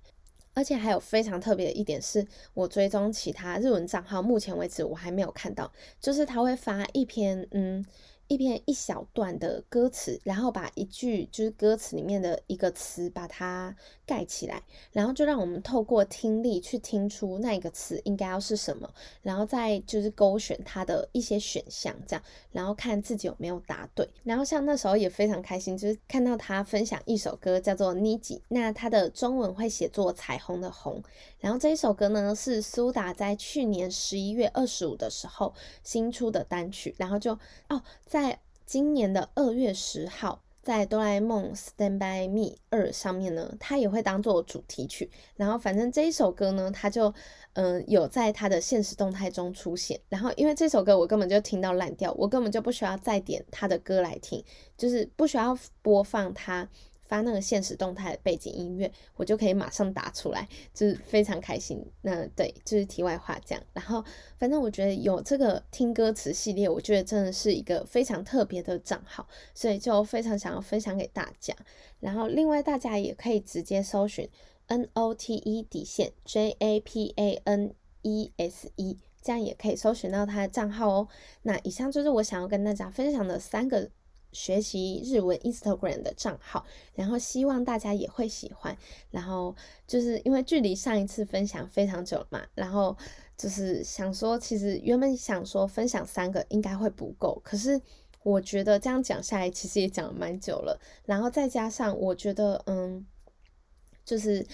[0.54, 7.84] 而且还有非常特别的一点是，我追踪其他日文账号，目前为止我还没有看到，就是他会发一篇，嗯。
[8.28, 13.76] 一篇一小段的歌词，然后把一句就是歌词里面的一个词把它
[14.12, 24.06] 盖起来，然后就让我们透过听力去听出那个词应该要是什么，然后再就是勾选它的一些选项，这样，然后看自己有没有答对。
[24.22, 31.02] 然后像那时候也非常开心，就是看到他分享一首歌叫做《妮吉》，那它的中文会写作彩虹的红。
[31.38, 37.32] 然后这一首歌呢是苏打在去年十一月二十五的时候新出的单曲，然后就
[37.70, 37.82] 哦。
[38.04, 45.10] 在今年的二月十号，在哆啦 A 梦 Stand by Me 二上面呢，它也会当做主题曲。
[45.34, 47.12] 然后反正这一首歌呢，它就
[47.54, 50.00] 嗯有在它的现实动态中出现。
[50.08, 54.44] 然后因为这首歌我根本就听到烂掉，我根本就不需要再点它的歌来听，
[54.78, 56.68] 就是不需要播放它。
[57.12, 61.84] 发那个现实动态的背景音乐，我就可以马上打出来，就是非常开心。
[62.00, 63.62] 那对，就是题外话这样。
[63.74, 64.02] 然后，
[64.38, 71.54] 反正我觉得有这个听歌词系列，我觉得真的是一个非常特别的账号，所以就非常想要分享给大家。
[72.00, 74.26] 然后，另外大家也可以直接搜寻
[74.68, 81.08] N O T E 底线 J A P A N E S E，这样也可以搜寻到他的账号哦。
[81.42, 83.90] 那以上就是我想要跟大家分享的三个。
[84.32, 86.64] 学习日文 Instagram 的账号，
[86.94, 88.76] 然后希望大家也会喜欢。
[89.10, 89.54] 然后
[89.86, 92.96] 就是因为距离上一次分享非常久了嘛，然后
[93.36, 97.80] 就是想说，其实原本想说分享三个应该会不够，可是
[98.22, 100.80] 我觉得这样讲下来，其实也讲了蛮久了。
[101.04, 103.06] 然后再加上我觉得，嗯，
[104.04, 104.46] 就是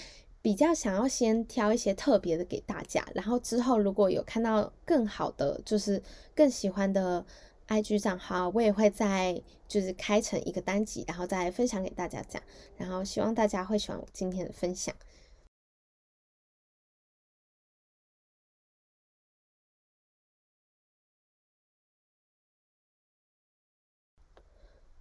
[0.43, 6.03] 比较想要先挑一些特别的给大家，然后之后如果有看到更好的，就是
[6.35, 7.25] 更喜欢的。
[7.69, 12.43] IG 账号我也会在就是开成一个单集，然后再分享给大家讲，
[12.77, 14.95] 然后希望大家会喜欢我今天的分享。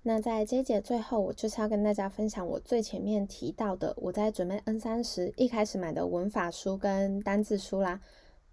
[0.04, 8.00] 那在接节最后，我就是要跟大家分享我最前面提到的，我在准备 N 三时一开始买的文法书跟单字书啦。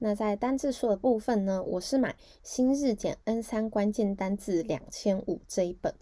[0.04, 5.94] 那在单字数的部分呢，我是买新日检 N 三关键单字两千五这一本，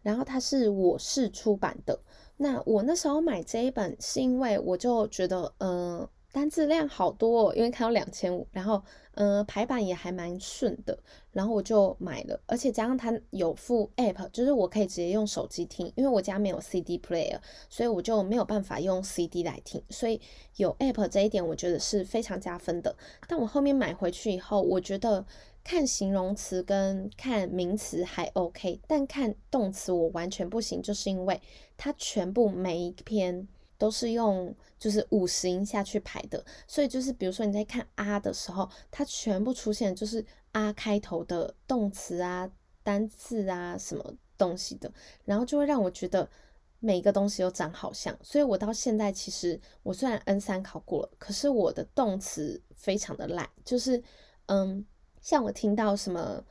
[0.00, 2.00] 然后它是我市出版的。
[2.38, 8.82] 那我那时候买这一本是因为我就觉得，呃，单字量好多，哦，因为看到两千五，然后
[9.16, 10.98] 嗯排版也还蛮顺的，
[11.30, 20.18] 然后我就买了，而且加上它有附 app，就是我可以直接用手机听，因为我家没有 CD player，所以我就没有办法用 CD 来听，所以
[20.56, 22.96] 有 app 这一点我觉得是非常加分的。
[23.28, 25.26] 但我后面买回去以后，我觉得
[25.62, 31.38] 看形容词跟看名词还 OK，但看动词我完全不行，就是因为
[31.76, 33.46] 它全部每一篇。
[33.82, 42.48] 都是用就是五十音下去排的，所以就是比如说你在看啊的时候，它全部出现就是啊开头的动词啊、
[42.84, 44.88] 单字啊什么东西的，
[45.24, 46.30] 然后就会让我觉得
[46.78, 48.16] 每一个东西都长好像。
[48.22, 54.00] 所以我到现在其实我虽然 N 三考过了，可是我的动词非常的烂，就是
[54.46, 54.86] 嗯，
[55.20, 56.44] 像我听到什么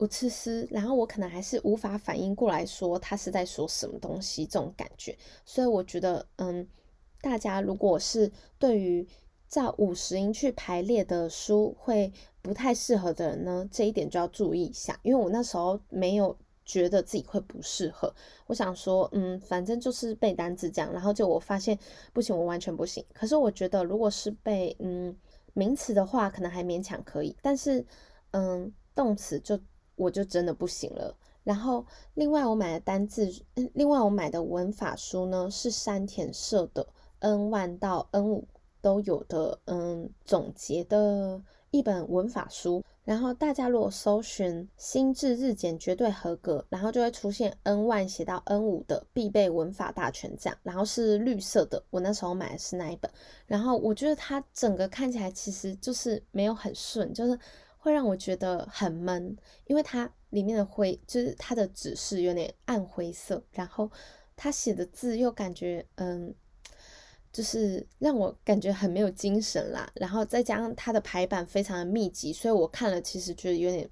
[0.00, 6.68] 无吃丝，然后我可能还是无法反应过来说他是在说什么东西这种感觉，所以我觉得嗯。
[7.22, 9.06] 大家如果是对于
[9.46, 14.98] 照五十音去排列的书会不太适合的人呢，这一点就要注意一下。
[15.02, 16.34] 因为我那时候没有
[16.64, 18.10] 觉得自己会不适合，
[18.46, 20.90] 我想说，嗯，反正就是背单词这样。
[20.94, 21.78] 然后就我发现
[22.14, 23.04] 不行，我完全不行。
[23.12, 25.14] 可是我觉得如果是背嗯
[25.52, 27.36] 名词的话，可能还勉强可以。
[27.42, 27.84] 但是
[28.30, 29.60] 嗯动词就
[30.00, 31.14] 我就真的不行了。
[31.44, 31.84] 然后
[32.14, 33.30] 另外我买的单字，
[33.74, 36.86] 另外我买的文法书呢是山田社的。
[37.20, 38.48] N 万到 N 五
[38.80, 41.38] 都有的，嗯，总结的
[41.70, 42.82] 一本文法书。
[43.04, 50.58] 然后大家如果搜寻“心智日检绝对合格”，然后就会出现 N 万写到 N 五的必备文法大全这样。
[50.62, 53.10] 然后是绿色的，我那时候买的是那一本。
[53.46, 57.38] 然后我觉得它整个看起来其实就是没有很顺，就是
[57.80, 63.90] 会让我觉得很闷，因为它里面的灰就是它的纸是有点暗灰色，然后
[64.36, 66.32] 他写的字又感觉嗯。
[67.32, 73.88] 就是让我感觉很没有精神啦，然后再加上它的排版非常的密集，所以我看了其实觉得有点。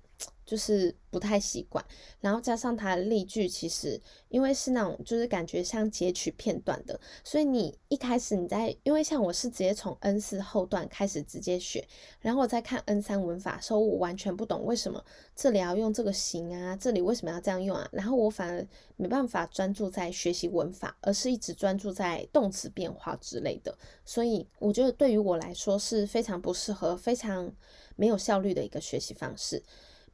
[0.49, 1.85] 就是不太习惯，
[2.23, 11.87] 然后加上它的例句，其实因为是那种就是感觉像截取片段的，所以你一开始你在，因为像我是直接从 N 四后段开始直接学，
[12.23, 15.05] 然后我在看 N 三文法的时候，我完全不懂为什么
[15.37, 23.77] 这里要用这个形啊，这里为什么要这样用啊，然后我反而没办法专注在学习文法，而是一直专注在动词变化之类的，
[24.07, 27.53] 所以我觉得对于我来说是非常不适合、非常
[27.97, 29.63] 没有效率的一个学习方式。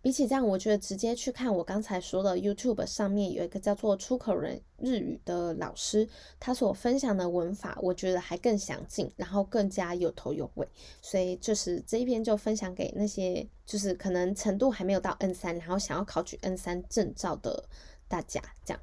[0.05, 6.07] 比起这样，我觉得直接去看我刚才说的 YouTube 上面有一个叫做出口人日语的老师，
[6.39, 10.69] 他所分享的文法，我觉得还更详尽，然后更加有头有尾。
[11.01, 17.65] 所以就是这一篇就分享给那些就是可能程度还没有到 N 三，然后想要考取 N 三证照的
[18.07, 18.81] 大家这样。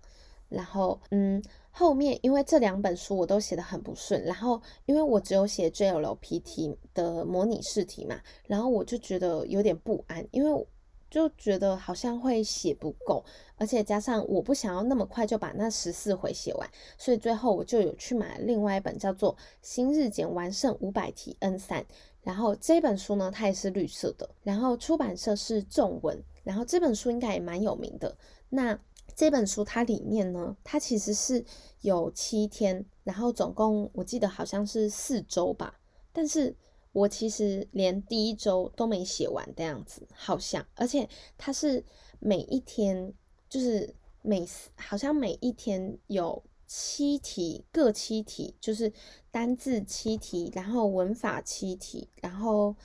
[0.49, 10.67] 然后嗯，后面因为这两本书我都写的很不顺，然后因为我只有写 JLPT 的模拟试题嘛，然后我就觉得有点不安，因为。
[11.11, 13.23] 就觉得好像会写不够，
[13.57, 21.81] 而且加上我不想要那么快就把那十四回写完，所以最后我就有去买另外一本叫做《新日检完胜五百题 N 三》，
[22.23, 28.17] 然后这本书呢它也是绿色的，然后出版社是正文，然后这本书应该也蛮有名的。
[28.47, 28.79] 那
[29.13, 31.43] 这本书它里面呢，它其实是
[31.81, 35.77] 有七天，然后总共我记得好像是四周吧，
[36.13, 36.55] 但是。
[36.93, 41.85] 我其实连第一周都没写完的样子，好像，而且它是
[42.19, 43.13] 每一天，
[43.47, 48.91] 就是每好像每一天有七题，各七题，就是
[49.31, 52.75] 单字七题，然后文法七题，然后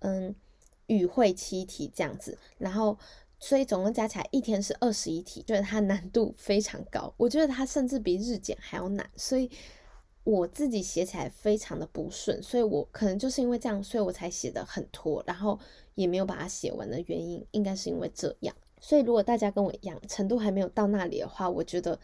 [0.00, 0.34] 嗯
[0.86, 2.98] 语汇七题这样子，然后
[3.38, 9.48] 所以总共加起来一天是二十一题，就是它难度非常高，我觉得它甚至比日检还要难，所以。
[10.24, 15.58] 我自己写起来非常的不顺，所以我可能就是因为这样，所以我才写的很拖，然后
[15.96, 18.54] 也没有把它写完的原因，应该是因为这样。
[18.80, 21.98] 所以如果大家跟我一样程度还没有到那里的话，我觉得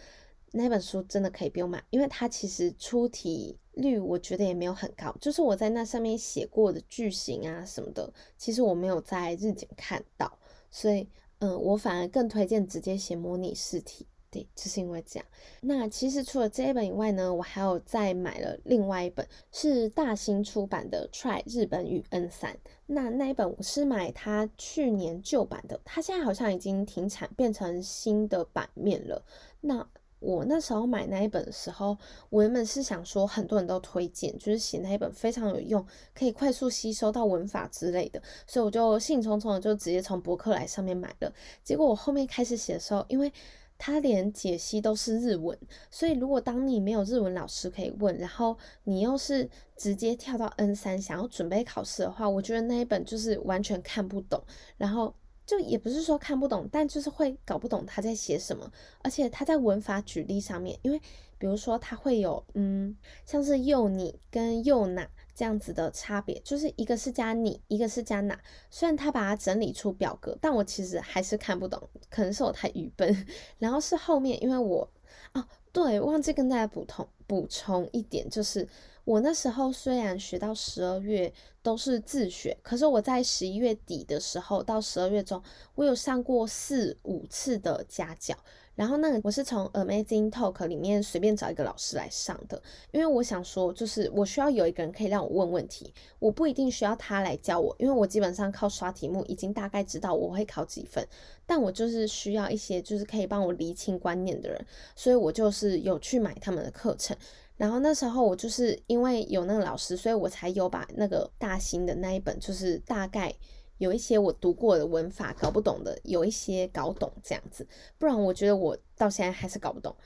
[0.52, 10.38] 那本书真的可以不用买，因为它其实出题率我觉得也没有很高，就是我在那上面写过的句型啊什么的，其实我没有在日检看到，
[10.70, 11.08] 所以
[11.38, 14.06] 嗯，我反而更推荐直接写模拟试题。
[14.30, 15.26] 对，就是因为这样。
[15.62, 22.52] 那其实除了这一本以外呢，我还有再买了另外一本，是大新出版的《Try 日本语 N 三》。
[22.86, 29.24] 那那一本我是买它去年旧版的，它现在好像已经停产，变成新的版面了。
[29.62, 29.88] 那
[30.20, 31.96] 我那时候买那一本的时候，
[32.28, 41.32] 我原本是想说很多人都推荐，就是写那一本非常有用，可以快速吸收到文法之类的，所以我就兴冲冲的就直接从博客来上面买了。
[41.62, 43.32] 结果我后面开始写的时候，因为
[43.78, 45.56] 他连解析都是日文，
[45.88, 54.42] 所以如果当你没有日文老师可以问，然后你又是直接跳到 N 三想要准备考试的话，我觉得那一本就是完全看不懂，
[54.76, 55.14] 然后
[55.46, 58.70] 就也不是说看不懂，但就是会搞不懂他在写什么，
[59.02, 61.00] 而且他在文法举例上面，因为
[61.38, 65.08] 比如说他会有嗯，像是幼你跟幼哪。
[65.39, 68.36] 这样子的差别，就是一个是加你，一个是加哪。
[68.72, 71.80] 虽然他把它整理出表格，但我其实还是看不懂，
[72.11, 73.24] 可能是我太愚笨。
[73.61, 74.91] 然后是后面，因为我
[75.34, 78.68] 哦，对，忘记跟大家补充补充一点，就是
[79.05, 81.32] 我那时候虽然学到十二月
[81.62, 85.41] 都是自学，可是我在十一月底的时候到十二月中，
[85.76, 88.36] 我有上过四五次的家教。
[88.78, 92.62] 然后那个我是从 Amazing Talk 里面随便找一个老师来上的，
[92.92, 101.04] 因为我想说，就是我需要有一个人可以让我问问题，我不一定需要他来教我，因为我基本上靠刷题目已经大概知道我会考几分，
[101.44, 104.64] 但我就是需要一些就是可以帮我厘清观念的人，
[104.94, 107.16] 所以我就是有去买他们的课程。
[107.56, 113.34] 然后那时候我就是因为有那个老师，所以我才有把那个大型的那一本，就是大概。
[113.78, 117.66] 有一些我读过的文法搞不懂的，有一些搞懂这样子，
[117.96, 119.96] 不然我觉得我到现在还是搞不懂。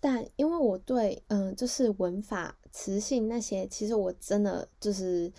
[0.00, 5.32] 但因为我对嗯，就是文法、词性那些，其实我真的就是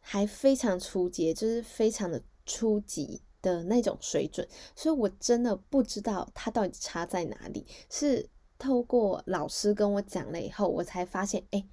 [0.00, 7.66] 还非常初级，就是非常的初级的那种水准，所以我真的不知道它到底差在哪里。
[7.88, 8.28] 是
[8.58, 11.64] 透过老师跟我讲了以后，我才发现，哎。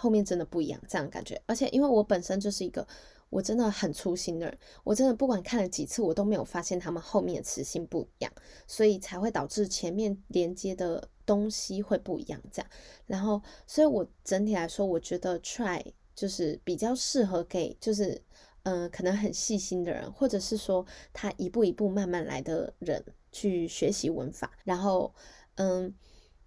[0.00, 2.86] 后面真的不一样，这样感觉，而且因为我本身就是一个
[3.28, 8.32] 我真的很粗心的人，我真的不管看了几次，我都没有发现他们后面的词性不一样，
[8.66, 12.70] 所以才会导致前面连接的东西会不一样，这样。
[13.06, 15.84] 然后，所以我整体来说，我觉得 try
[16.14, 18.20] 就是比较适合给就是
[18.62, 24.50] 嗯，可能很细心的人，或者是说他一步一步慢慢来的人去学习文法。
[24.64, 25.14] 然后，
[25.56, 25.94] 嗯，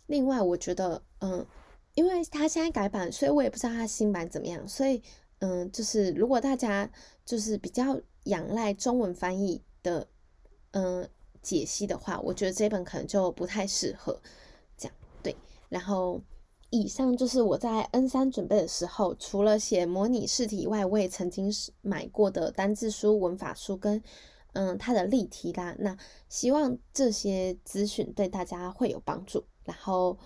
[0.07, 1.45] 另外我觉得，嗯。
[1.95, 4.67] 因为他现在改版，所以我也不知道他新版怎么样。
[4.67, 5.01] 所以，
[5.39, 6.89] 嗯，就是如果大家
[7.23, 10.07] 就是比较仰赖中文翻译的，
[10.71, 11.07] 嗯，
[11.41, 14.19] 解析的话，我觉得这本可能就不太适合
[14.75, 14.95] 这样。
[15.21, 15.35] 对，
[15.69, 16.19] 然后
[16.71, 24.01] 以上就是我在 N 三准备的时候，除了写模拟试题以外，我也曾经是买过的单字书、文法书跟
[24.53, 25.75] 嗯它的例题啦。
[25.77, 25.95] 那
[26.27, 29.45] 希望这些资讯对大家会有帮助。
[29.63, 30.17] 然后。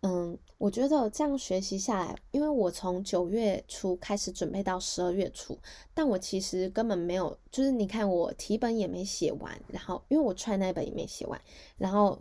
[0.00, 5.56] 嗯，我觉得这样学习下来，因为我从九月初开始准备到十二月初，
[5.94, 11.40] 但我其实根本没有，就是你看我题本也没写完，然后因为我 try 那本也没写完，
[11.76, 12.18] 然后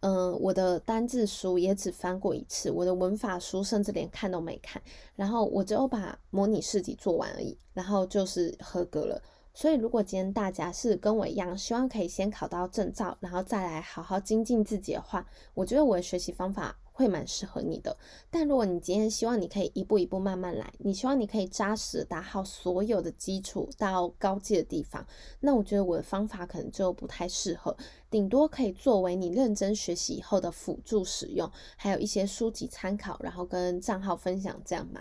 [0.00, 4.82] 嗯，我的单字书也只翻过一次，我的文法书甚至连看都没看，
[5.16, 9.22] 然后我只有把模拟试题做完而已，然后就是合格了。
[9.54, 16.78] 所以如果今天大家是跟我一样，希望可以先考到证照，然后再来好好精进自己的话，我觉得我的学习方法。
[16.98, 17.96] 会蛮适合你的，
[18.28, 25.06] 但如果你今天希望你可以一步一步慢慢来，你希望你可以扎实打好所有的基础到高阶的地方，
[25.38, 27.76] 那我觉得我的方法可能就不太适合，
[28.10, 35.00] 顶多可以作为你认真学习以后的辅助使用，还有一些书籍参考，然后跟账号分享这样嘛。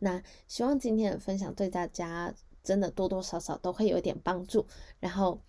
[0.00, 4.66] 那希望今天的分享对大家真的多多少少都会有一点帮助，
[5.00, 5.40] 然后。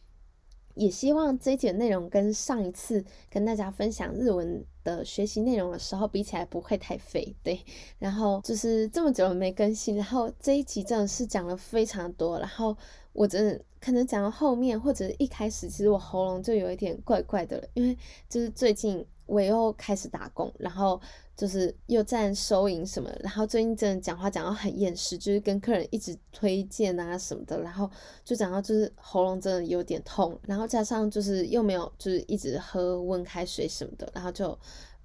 [0.80, 7.59] 也希望这一节内容跟上一次跟大家分享日文的学习内容的时候比起来不会太费，对。
[7.99, 12.75] 然后就是这么久没更新，然后这一集真的是讲了非常多，然后
[13.11, 17.97] 我真的可能讲到后面或者一开始，其实我喉咙就有一点怪怪的了，因为
[18.30, 20.99] 就是最近我又开始打工，然后。
[21.39, 27.89] 就是又在收银什么，然后最近真的讲话讲到很厌世，就是跟客人一直推荐啊什么的，然后
[28.25, 34.59] 就讲到就是喉咙真的有点痛，然后加上就是又没有就是一直喝温开水什么的，然后就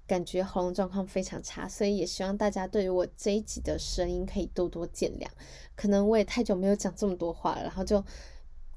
[0.05, 5.29] 感觉喉咙状况非常差，所以也希望大家对于我这一集的声音可以多多见谅，
[5.73, 8.03] 可能我也太久没有讲这么多话了，然后就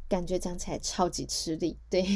[0.09, 2.07] 感觉讲起来超级吃力，对。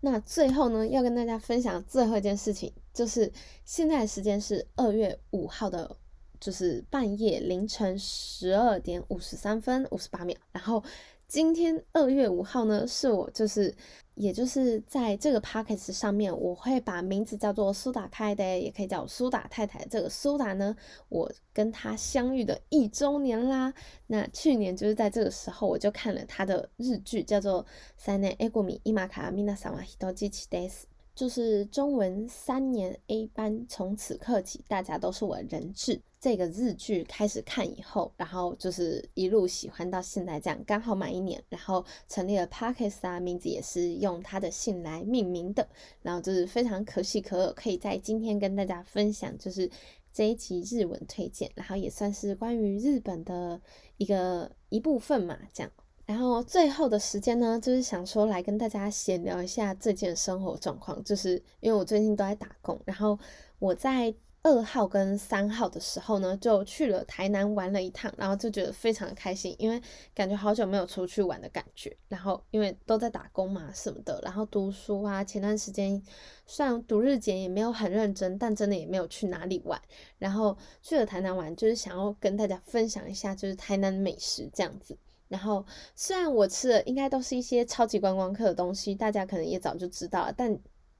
[0.00, 3.32] 那最后呢，要跟大家分享最后一件事情，就是
[3.64, 5.96] 现在的时间是二月五号的，
[6.40, 10.82] 就是半夜凌晨十二点五十三分五十八秒，然后。
[11.28, 13.74] 今天二月五号呢，是我就是，
[14.14, 19.84] 也就是在这个 p o c k e t 上面，我会把名字叫做苏打开的，也可以叫苏打太太。
[19.90, 20.74] 这个苏打呢，
[21.10, 23.74] 我跟他相遇的一周年啦。
[24.06, 27.62] 那去年就是在这个时候，我就看了他的日剧，叫做
[27.98, 30.70] 《三年 A 过米伊玛卡米娜萨瓦希多基奇 days》，
[31.18, 36.00] 就是中文三年 A 班，从此刻起，大家都是我的人质。
[36.20, 45.68] 这个日剧开始看以后，然后就是一路喜欢到现在，这样刚好满一年，然后成立了 Parkes 啊，名字也是用他的姓来命名的。
[46.02, 49.68] 然后就是非常可喜可贺，可以在今天跟大家分享，就是
[50.12, 53.60] 这一集日文推荐，然后也算是关于日本的
[53.96, 55.72] 一个一部分嘛，这样。
[56.08, 61.04] 然后最后的时间呢，就是想说来跟大家闲聊一下最近的生活状况。
[61.04, 63.18] 就是因为我最近都在打工，然后
[63.58, 69.78] 我在二号跟三号的时候呢，就去了台南玩了一趟，然后就觉得非常开心，因为
[70.14, 71.94] 感觉好久没有出去玩的感觉。
[72.08, 76.02] 然后因为都在打工嘛什么的，然后读书啊，前段时间
[76.46, 79.78] 虽然读日检也没有很认真，但真的也没有去哪里玩。
[80.16, 84.96] 然后去了台南玩，就是想要跟大家分享一下，就是台南美食这样子。
[85.28, 85.64] 然后
[85.94, 90.52] 虽然我吃的应该都是一些超级观光客的东西，大家可能也早就知道了，但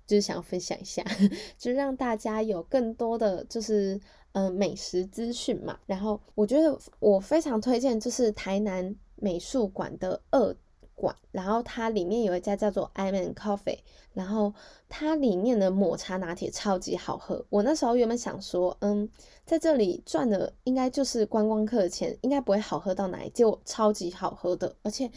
[0.06, 1.04] 就是想要分享一下，
[1.58, 4.00] 就让大家有更多的就是
[4.32, 5.78] 嗯美食资讯嘛。
[5.86, 10.54] 然后我觉得我非常推荐就是台南美术馆的二。
[11.00, 13.78] 馆，然后它里面有一家叫做 I'm a n Coffee，
[14.12, 14.52] 然后
[14.88, 17.44] 它里面的抹茶拿铁超级好喝。
[17.48, 19.08] 我那时候原本想说，嗯，
[19.46, 24.74] 在这里赚的应该就是观光客的钱，应该不会好喝到哪里，结果超级好喝的。
[24.82, 25.10] 而且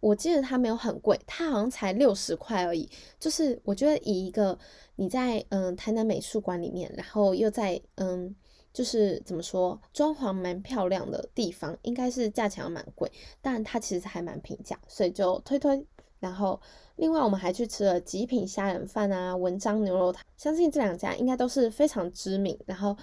[0.00, 2.88] 我记得它没有很贵，它好像才六十块而已。
[3.20, 4.58] 就是我觉得以一个
[4.96, 8.34] 你在嗯台南美术馆里面，然后又在嗯。
[8.76, 13.10] 就是怎么说，装潢蛮漂亮的地方，应该是价钱蛮贵，
[13.40, 15.82] 但它其实还蛮平价，所以就推推。
[16.20, 16.60] 然后
[16.96, 22.94] 另外我们还去吃了极品虾仁饭啊，文章牛肉汤，相信这两家应该都是非常知名，然后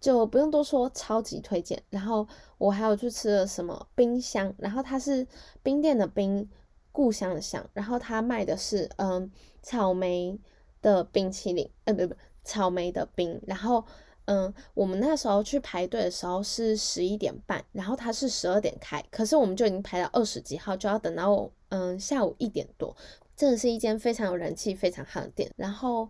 [0.00, 1.80] 就不用多说，超级推荐。
[1.90, 2.26] 然后
[2.58, 5.24] 我还有去吃了什么冰箱，然后它是
[5.62, 6.50] 冰店的冰，
[6.90, 9.30] 故乡的乡，然后它卖的是嗯
[9.62, 10.36] 草莓
[10.82, 13.84] 的冰淇淋，呃不不草莓的冰，然后。
[14.32, 22.96] 嗯，我们那时候去排队的时候是十一点半，然后它是十二点开，可是我们就已经排到二十几号，就要等到嗯下午一点多。
[23.34, 25.50] 真的是一间非常有人气、非常好的店。
[25.56, 26.08] 然后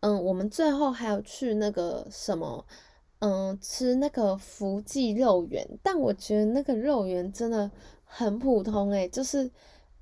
[0.00, 2.66] 嗯，我们最后还有去那个什么
[3.20, 7.70] 嗯吃那个福记肉圆，但我觉得那个肉圆真的
[8.04, 9.50] 很普通诶，就是。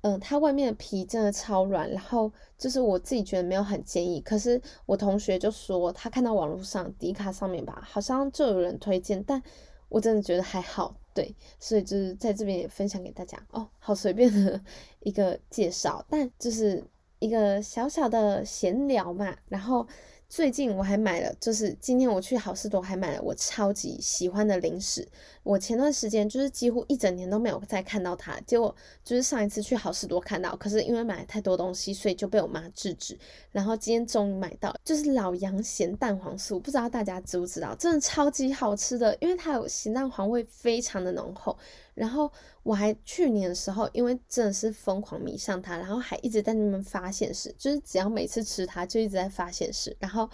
[0.03, 9.41] 嗯，它外面的皮真的超软，然后就是我自己觉得没有很建议，可是我同学就说他看到网络上迪卡上面吧，好像就有人推荐，但
[9.87, 14.61] 我真的觉得还好，对，所以就是在这边也分享给大家哦，好随便的
[14.99, 16.83] 一个介绍，但就是
[17.19, 19.87] 一个小小的闲聊嘛，然后。
[20.35, 25.07] 最近我还买了，就是今天我去好事多还买了我超级喜欢的零食。
[25.43, 33.15] 我前段时间就是几乎一整年都没有再看到它，结果就是上一次去好事多看到，可是因为买了太多东西，所以就被我妈制止。
[33.51, 41.55] 然后今天终于买到，就是老杨咸蛋黄酥，不知道大家知不知道，真的超级好吃的，因为它有咸蛋黄味，非常的浓厚。
[41.93, 42.31] 然后
[42.63, 49.95] 我还去年的时候，因为真的是疯狂迷上它，然后还一直在那边发现时，就是只要每次吃它，就一直在发现时。
[49.99, 50.29] 然后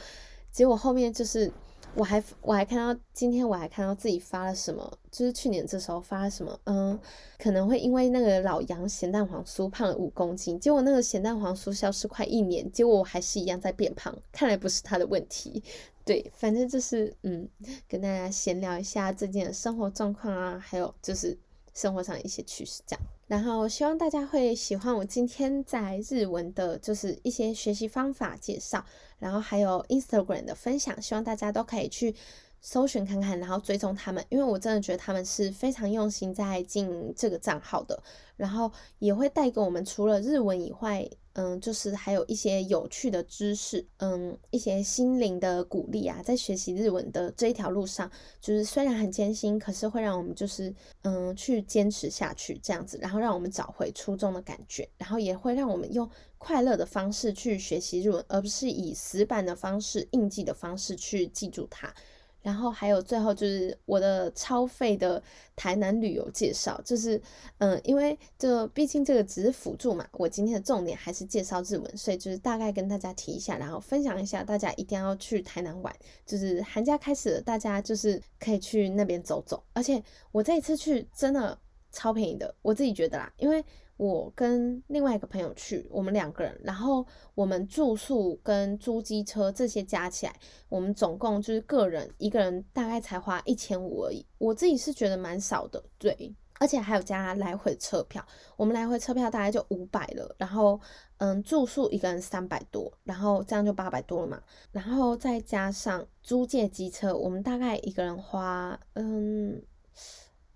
[0.51, 1.51] 结果后面就是，
[1.95, 6.97] 我还我还看到今天我还看到自己发了什么，就是去年这时候发了什么，嗯，
[7.37, 15.61] 可能会因为那个老杨咸蛋黄酥胖了五公斤，结果那个咸蛋黄酥消失快一年，结果我还是一样在变胖，看来不是他的问题。
[16.05, 17.47] 对，反正就是嗯，
[17.87, 21.37] 跟大家闲聊一下最近的生活状况啊，还有就是。
[21.79, 28.83] 生活上一些趣事，这样，然后希望大家会喜欢我今天在日文的，就是一些学习方法介绍，
[29.17, 32.13] 然后还有 Instagram 的分享，希望大家都可以去。
[32.61, 37.97] 搜寻看看，然后追踪他们，因为我真的觉得他们是非常用心在进这个账号的，
[38.35, 48.11] 然后也会带给我们除了日文以外，嗯，就是还有一些有趣的知识，嗯，一些心灵的鼓励啊，在学习日文的这一条路上，
[48.41, 50.73] 就是虽然很艰辛，可是会让我们就是
[51.03, 61.93] 嗯去坚持下去这样子，然后让我们找回初衷的感觉，然后也会让我们用快乐的方式去学习日文，而不是以死板的方式、印记的方式去记住它。
[62.41, 65.21] 然后还有最后就是我的超费的
[65.55, 67.21] 台南旅游介绍，就是
[67.57, 81.57] 嗯，因为这毕竟这个只是辅助嘛，我今天的重点还是介绍日文，所以就是大概跟大家提一下，然后分享一下，大家一定要去台南玩，就是寒假开始了，大家就是可以去那边走走，而且我这一次去真的
[81.91, 83.63] 超便宜的，我自己觉得啦，因为。
[83.99, 90.33] 我跟另外一个朋友去，我们两个人，然后我们住宿跟租机车这些加起来，
[90.69, 94.25] 我们总共就是个人一个人大概才花一千五而已。
[94.37, 98.25] 我自己是觉得蛮少的，对而且还有加来回车票，
[98.55, 100.79] 我们来回车票大概就五百了，然后
[101.17, 104.41] 嗯住宿一个人三百多，然后这样就八百多了嘛，
[104.71, 109.61] 然后再加上租借机车，我们大概一个人花嗯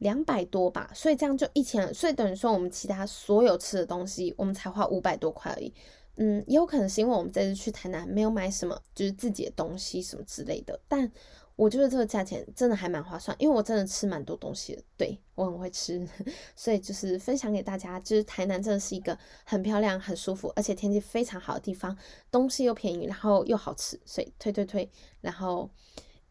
[0.03, 5.73] 两百多吧，所以这样就一千，所以等于说我们其他所有吃的东西，我们才花五百多块而已。
[6.17, 11.11] 嗯，也有可能是因为我们这次去台南没有买什么就是自己的东西什么之类的，但。
[11.55, 16.03] 我觉得这个价钱真的还蛮划算，因为我真的吃蛮多东西的，对我很会吃，
[16.57, 21.95] 所以就是分享给大家，就是台南真的是一个很漂亮、很舒服，而且天气非常好的地方，
[22.31, 24.89] 东西又便宜，然后又好吃，所以推推推。
[25.21, 25.69] 然后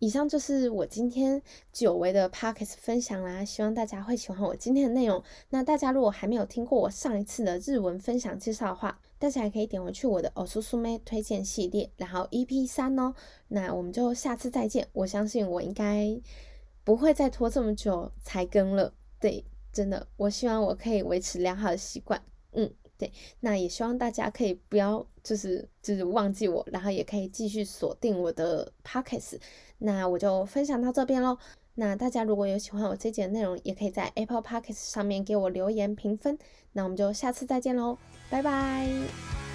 [0.02, 1.40] 以上就是我今天
[1.72, 5.22] 久违的 p o c k e t 分享啦，希望大家会喜欢我今天的内容。
[5.50, 13.14] 那大家如果还没有听过我上一次的日文分享介绍的话，大家还可以点回去我的欧苏苏妹推荐系列，然后 EP 三哦。
[13.46, 14.88] 那我们就下次再见。
[14.92, 16.20] 我相信我应该
[16.82, 18.92] 不会再拖这么久才更了。
[19.20, 22.20] 对，真的，我希望我可以维持良好的习惯。
[22.54, 22.68] 嗯，
[23.40, 29.38] 那也希望大家可以不要就是就是忘记我，然后也可以继续锁定我的 Pockets。
[29.78, 31.38] 那我就分享到这边喽。
[31.74, 36.38] 那大家如果有喜欢我这节内容，也可以在 Apple Pockets 上面给我留言评分。
[36.72, 37.96] 那我们就下次再见喽。
[38.30, 39.51] 拜拜。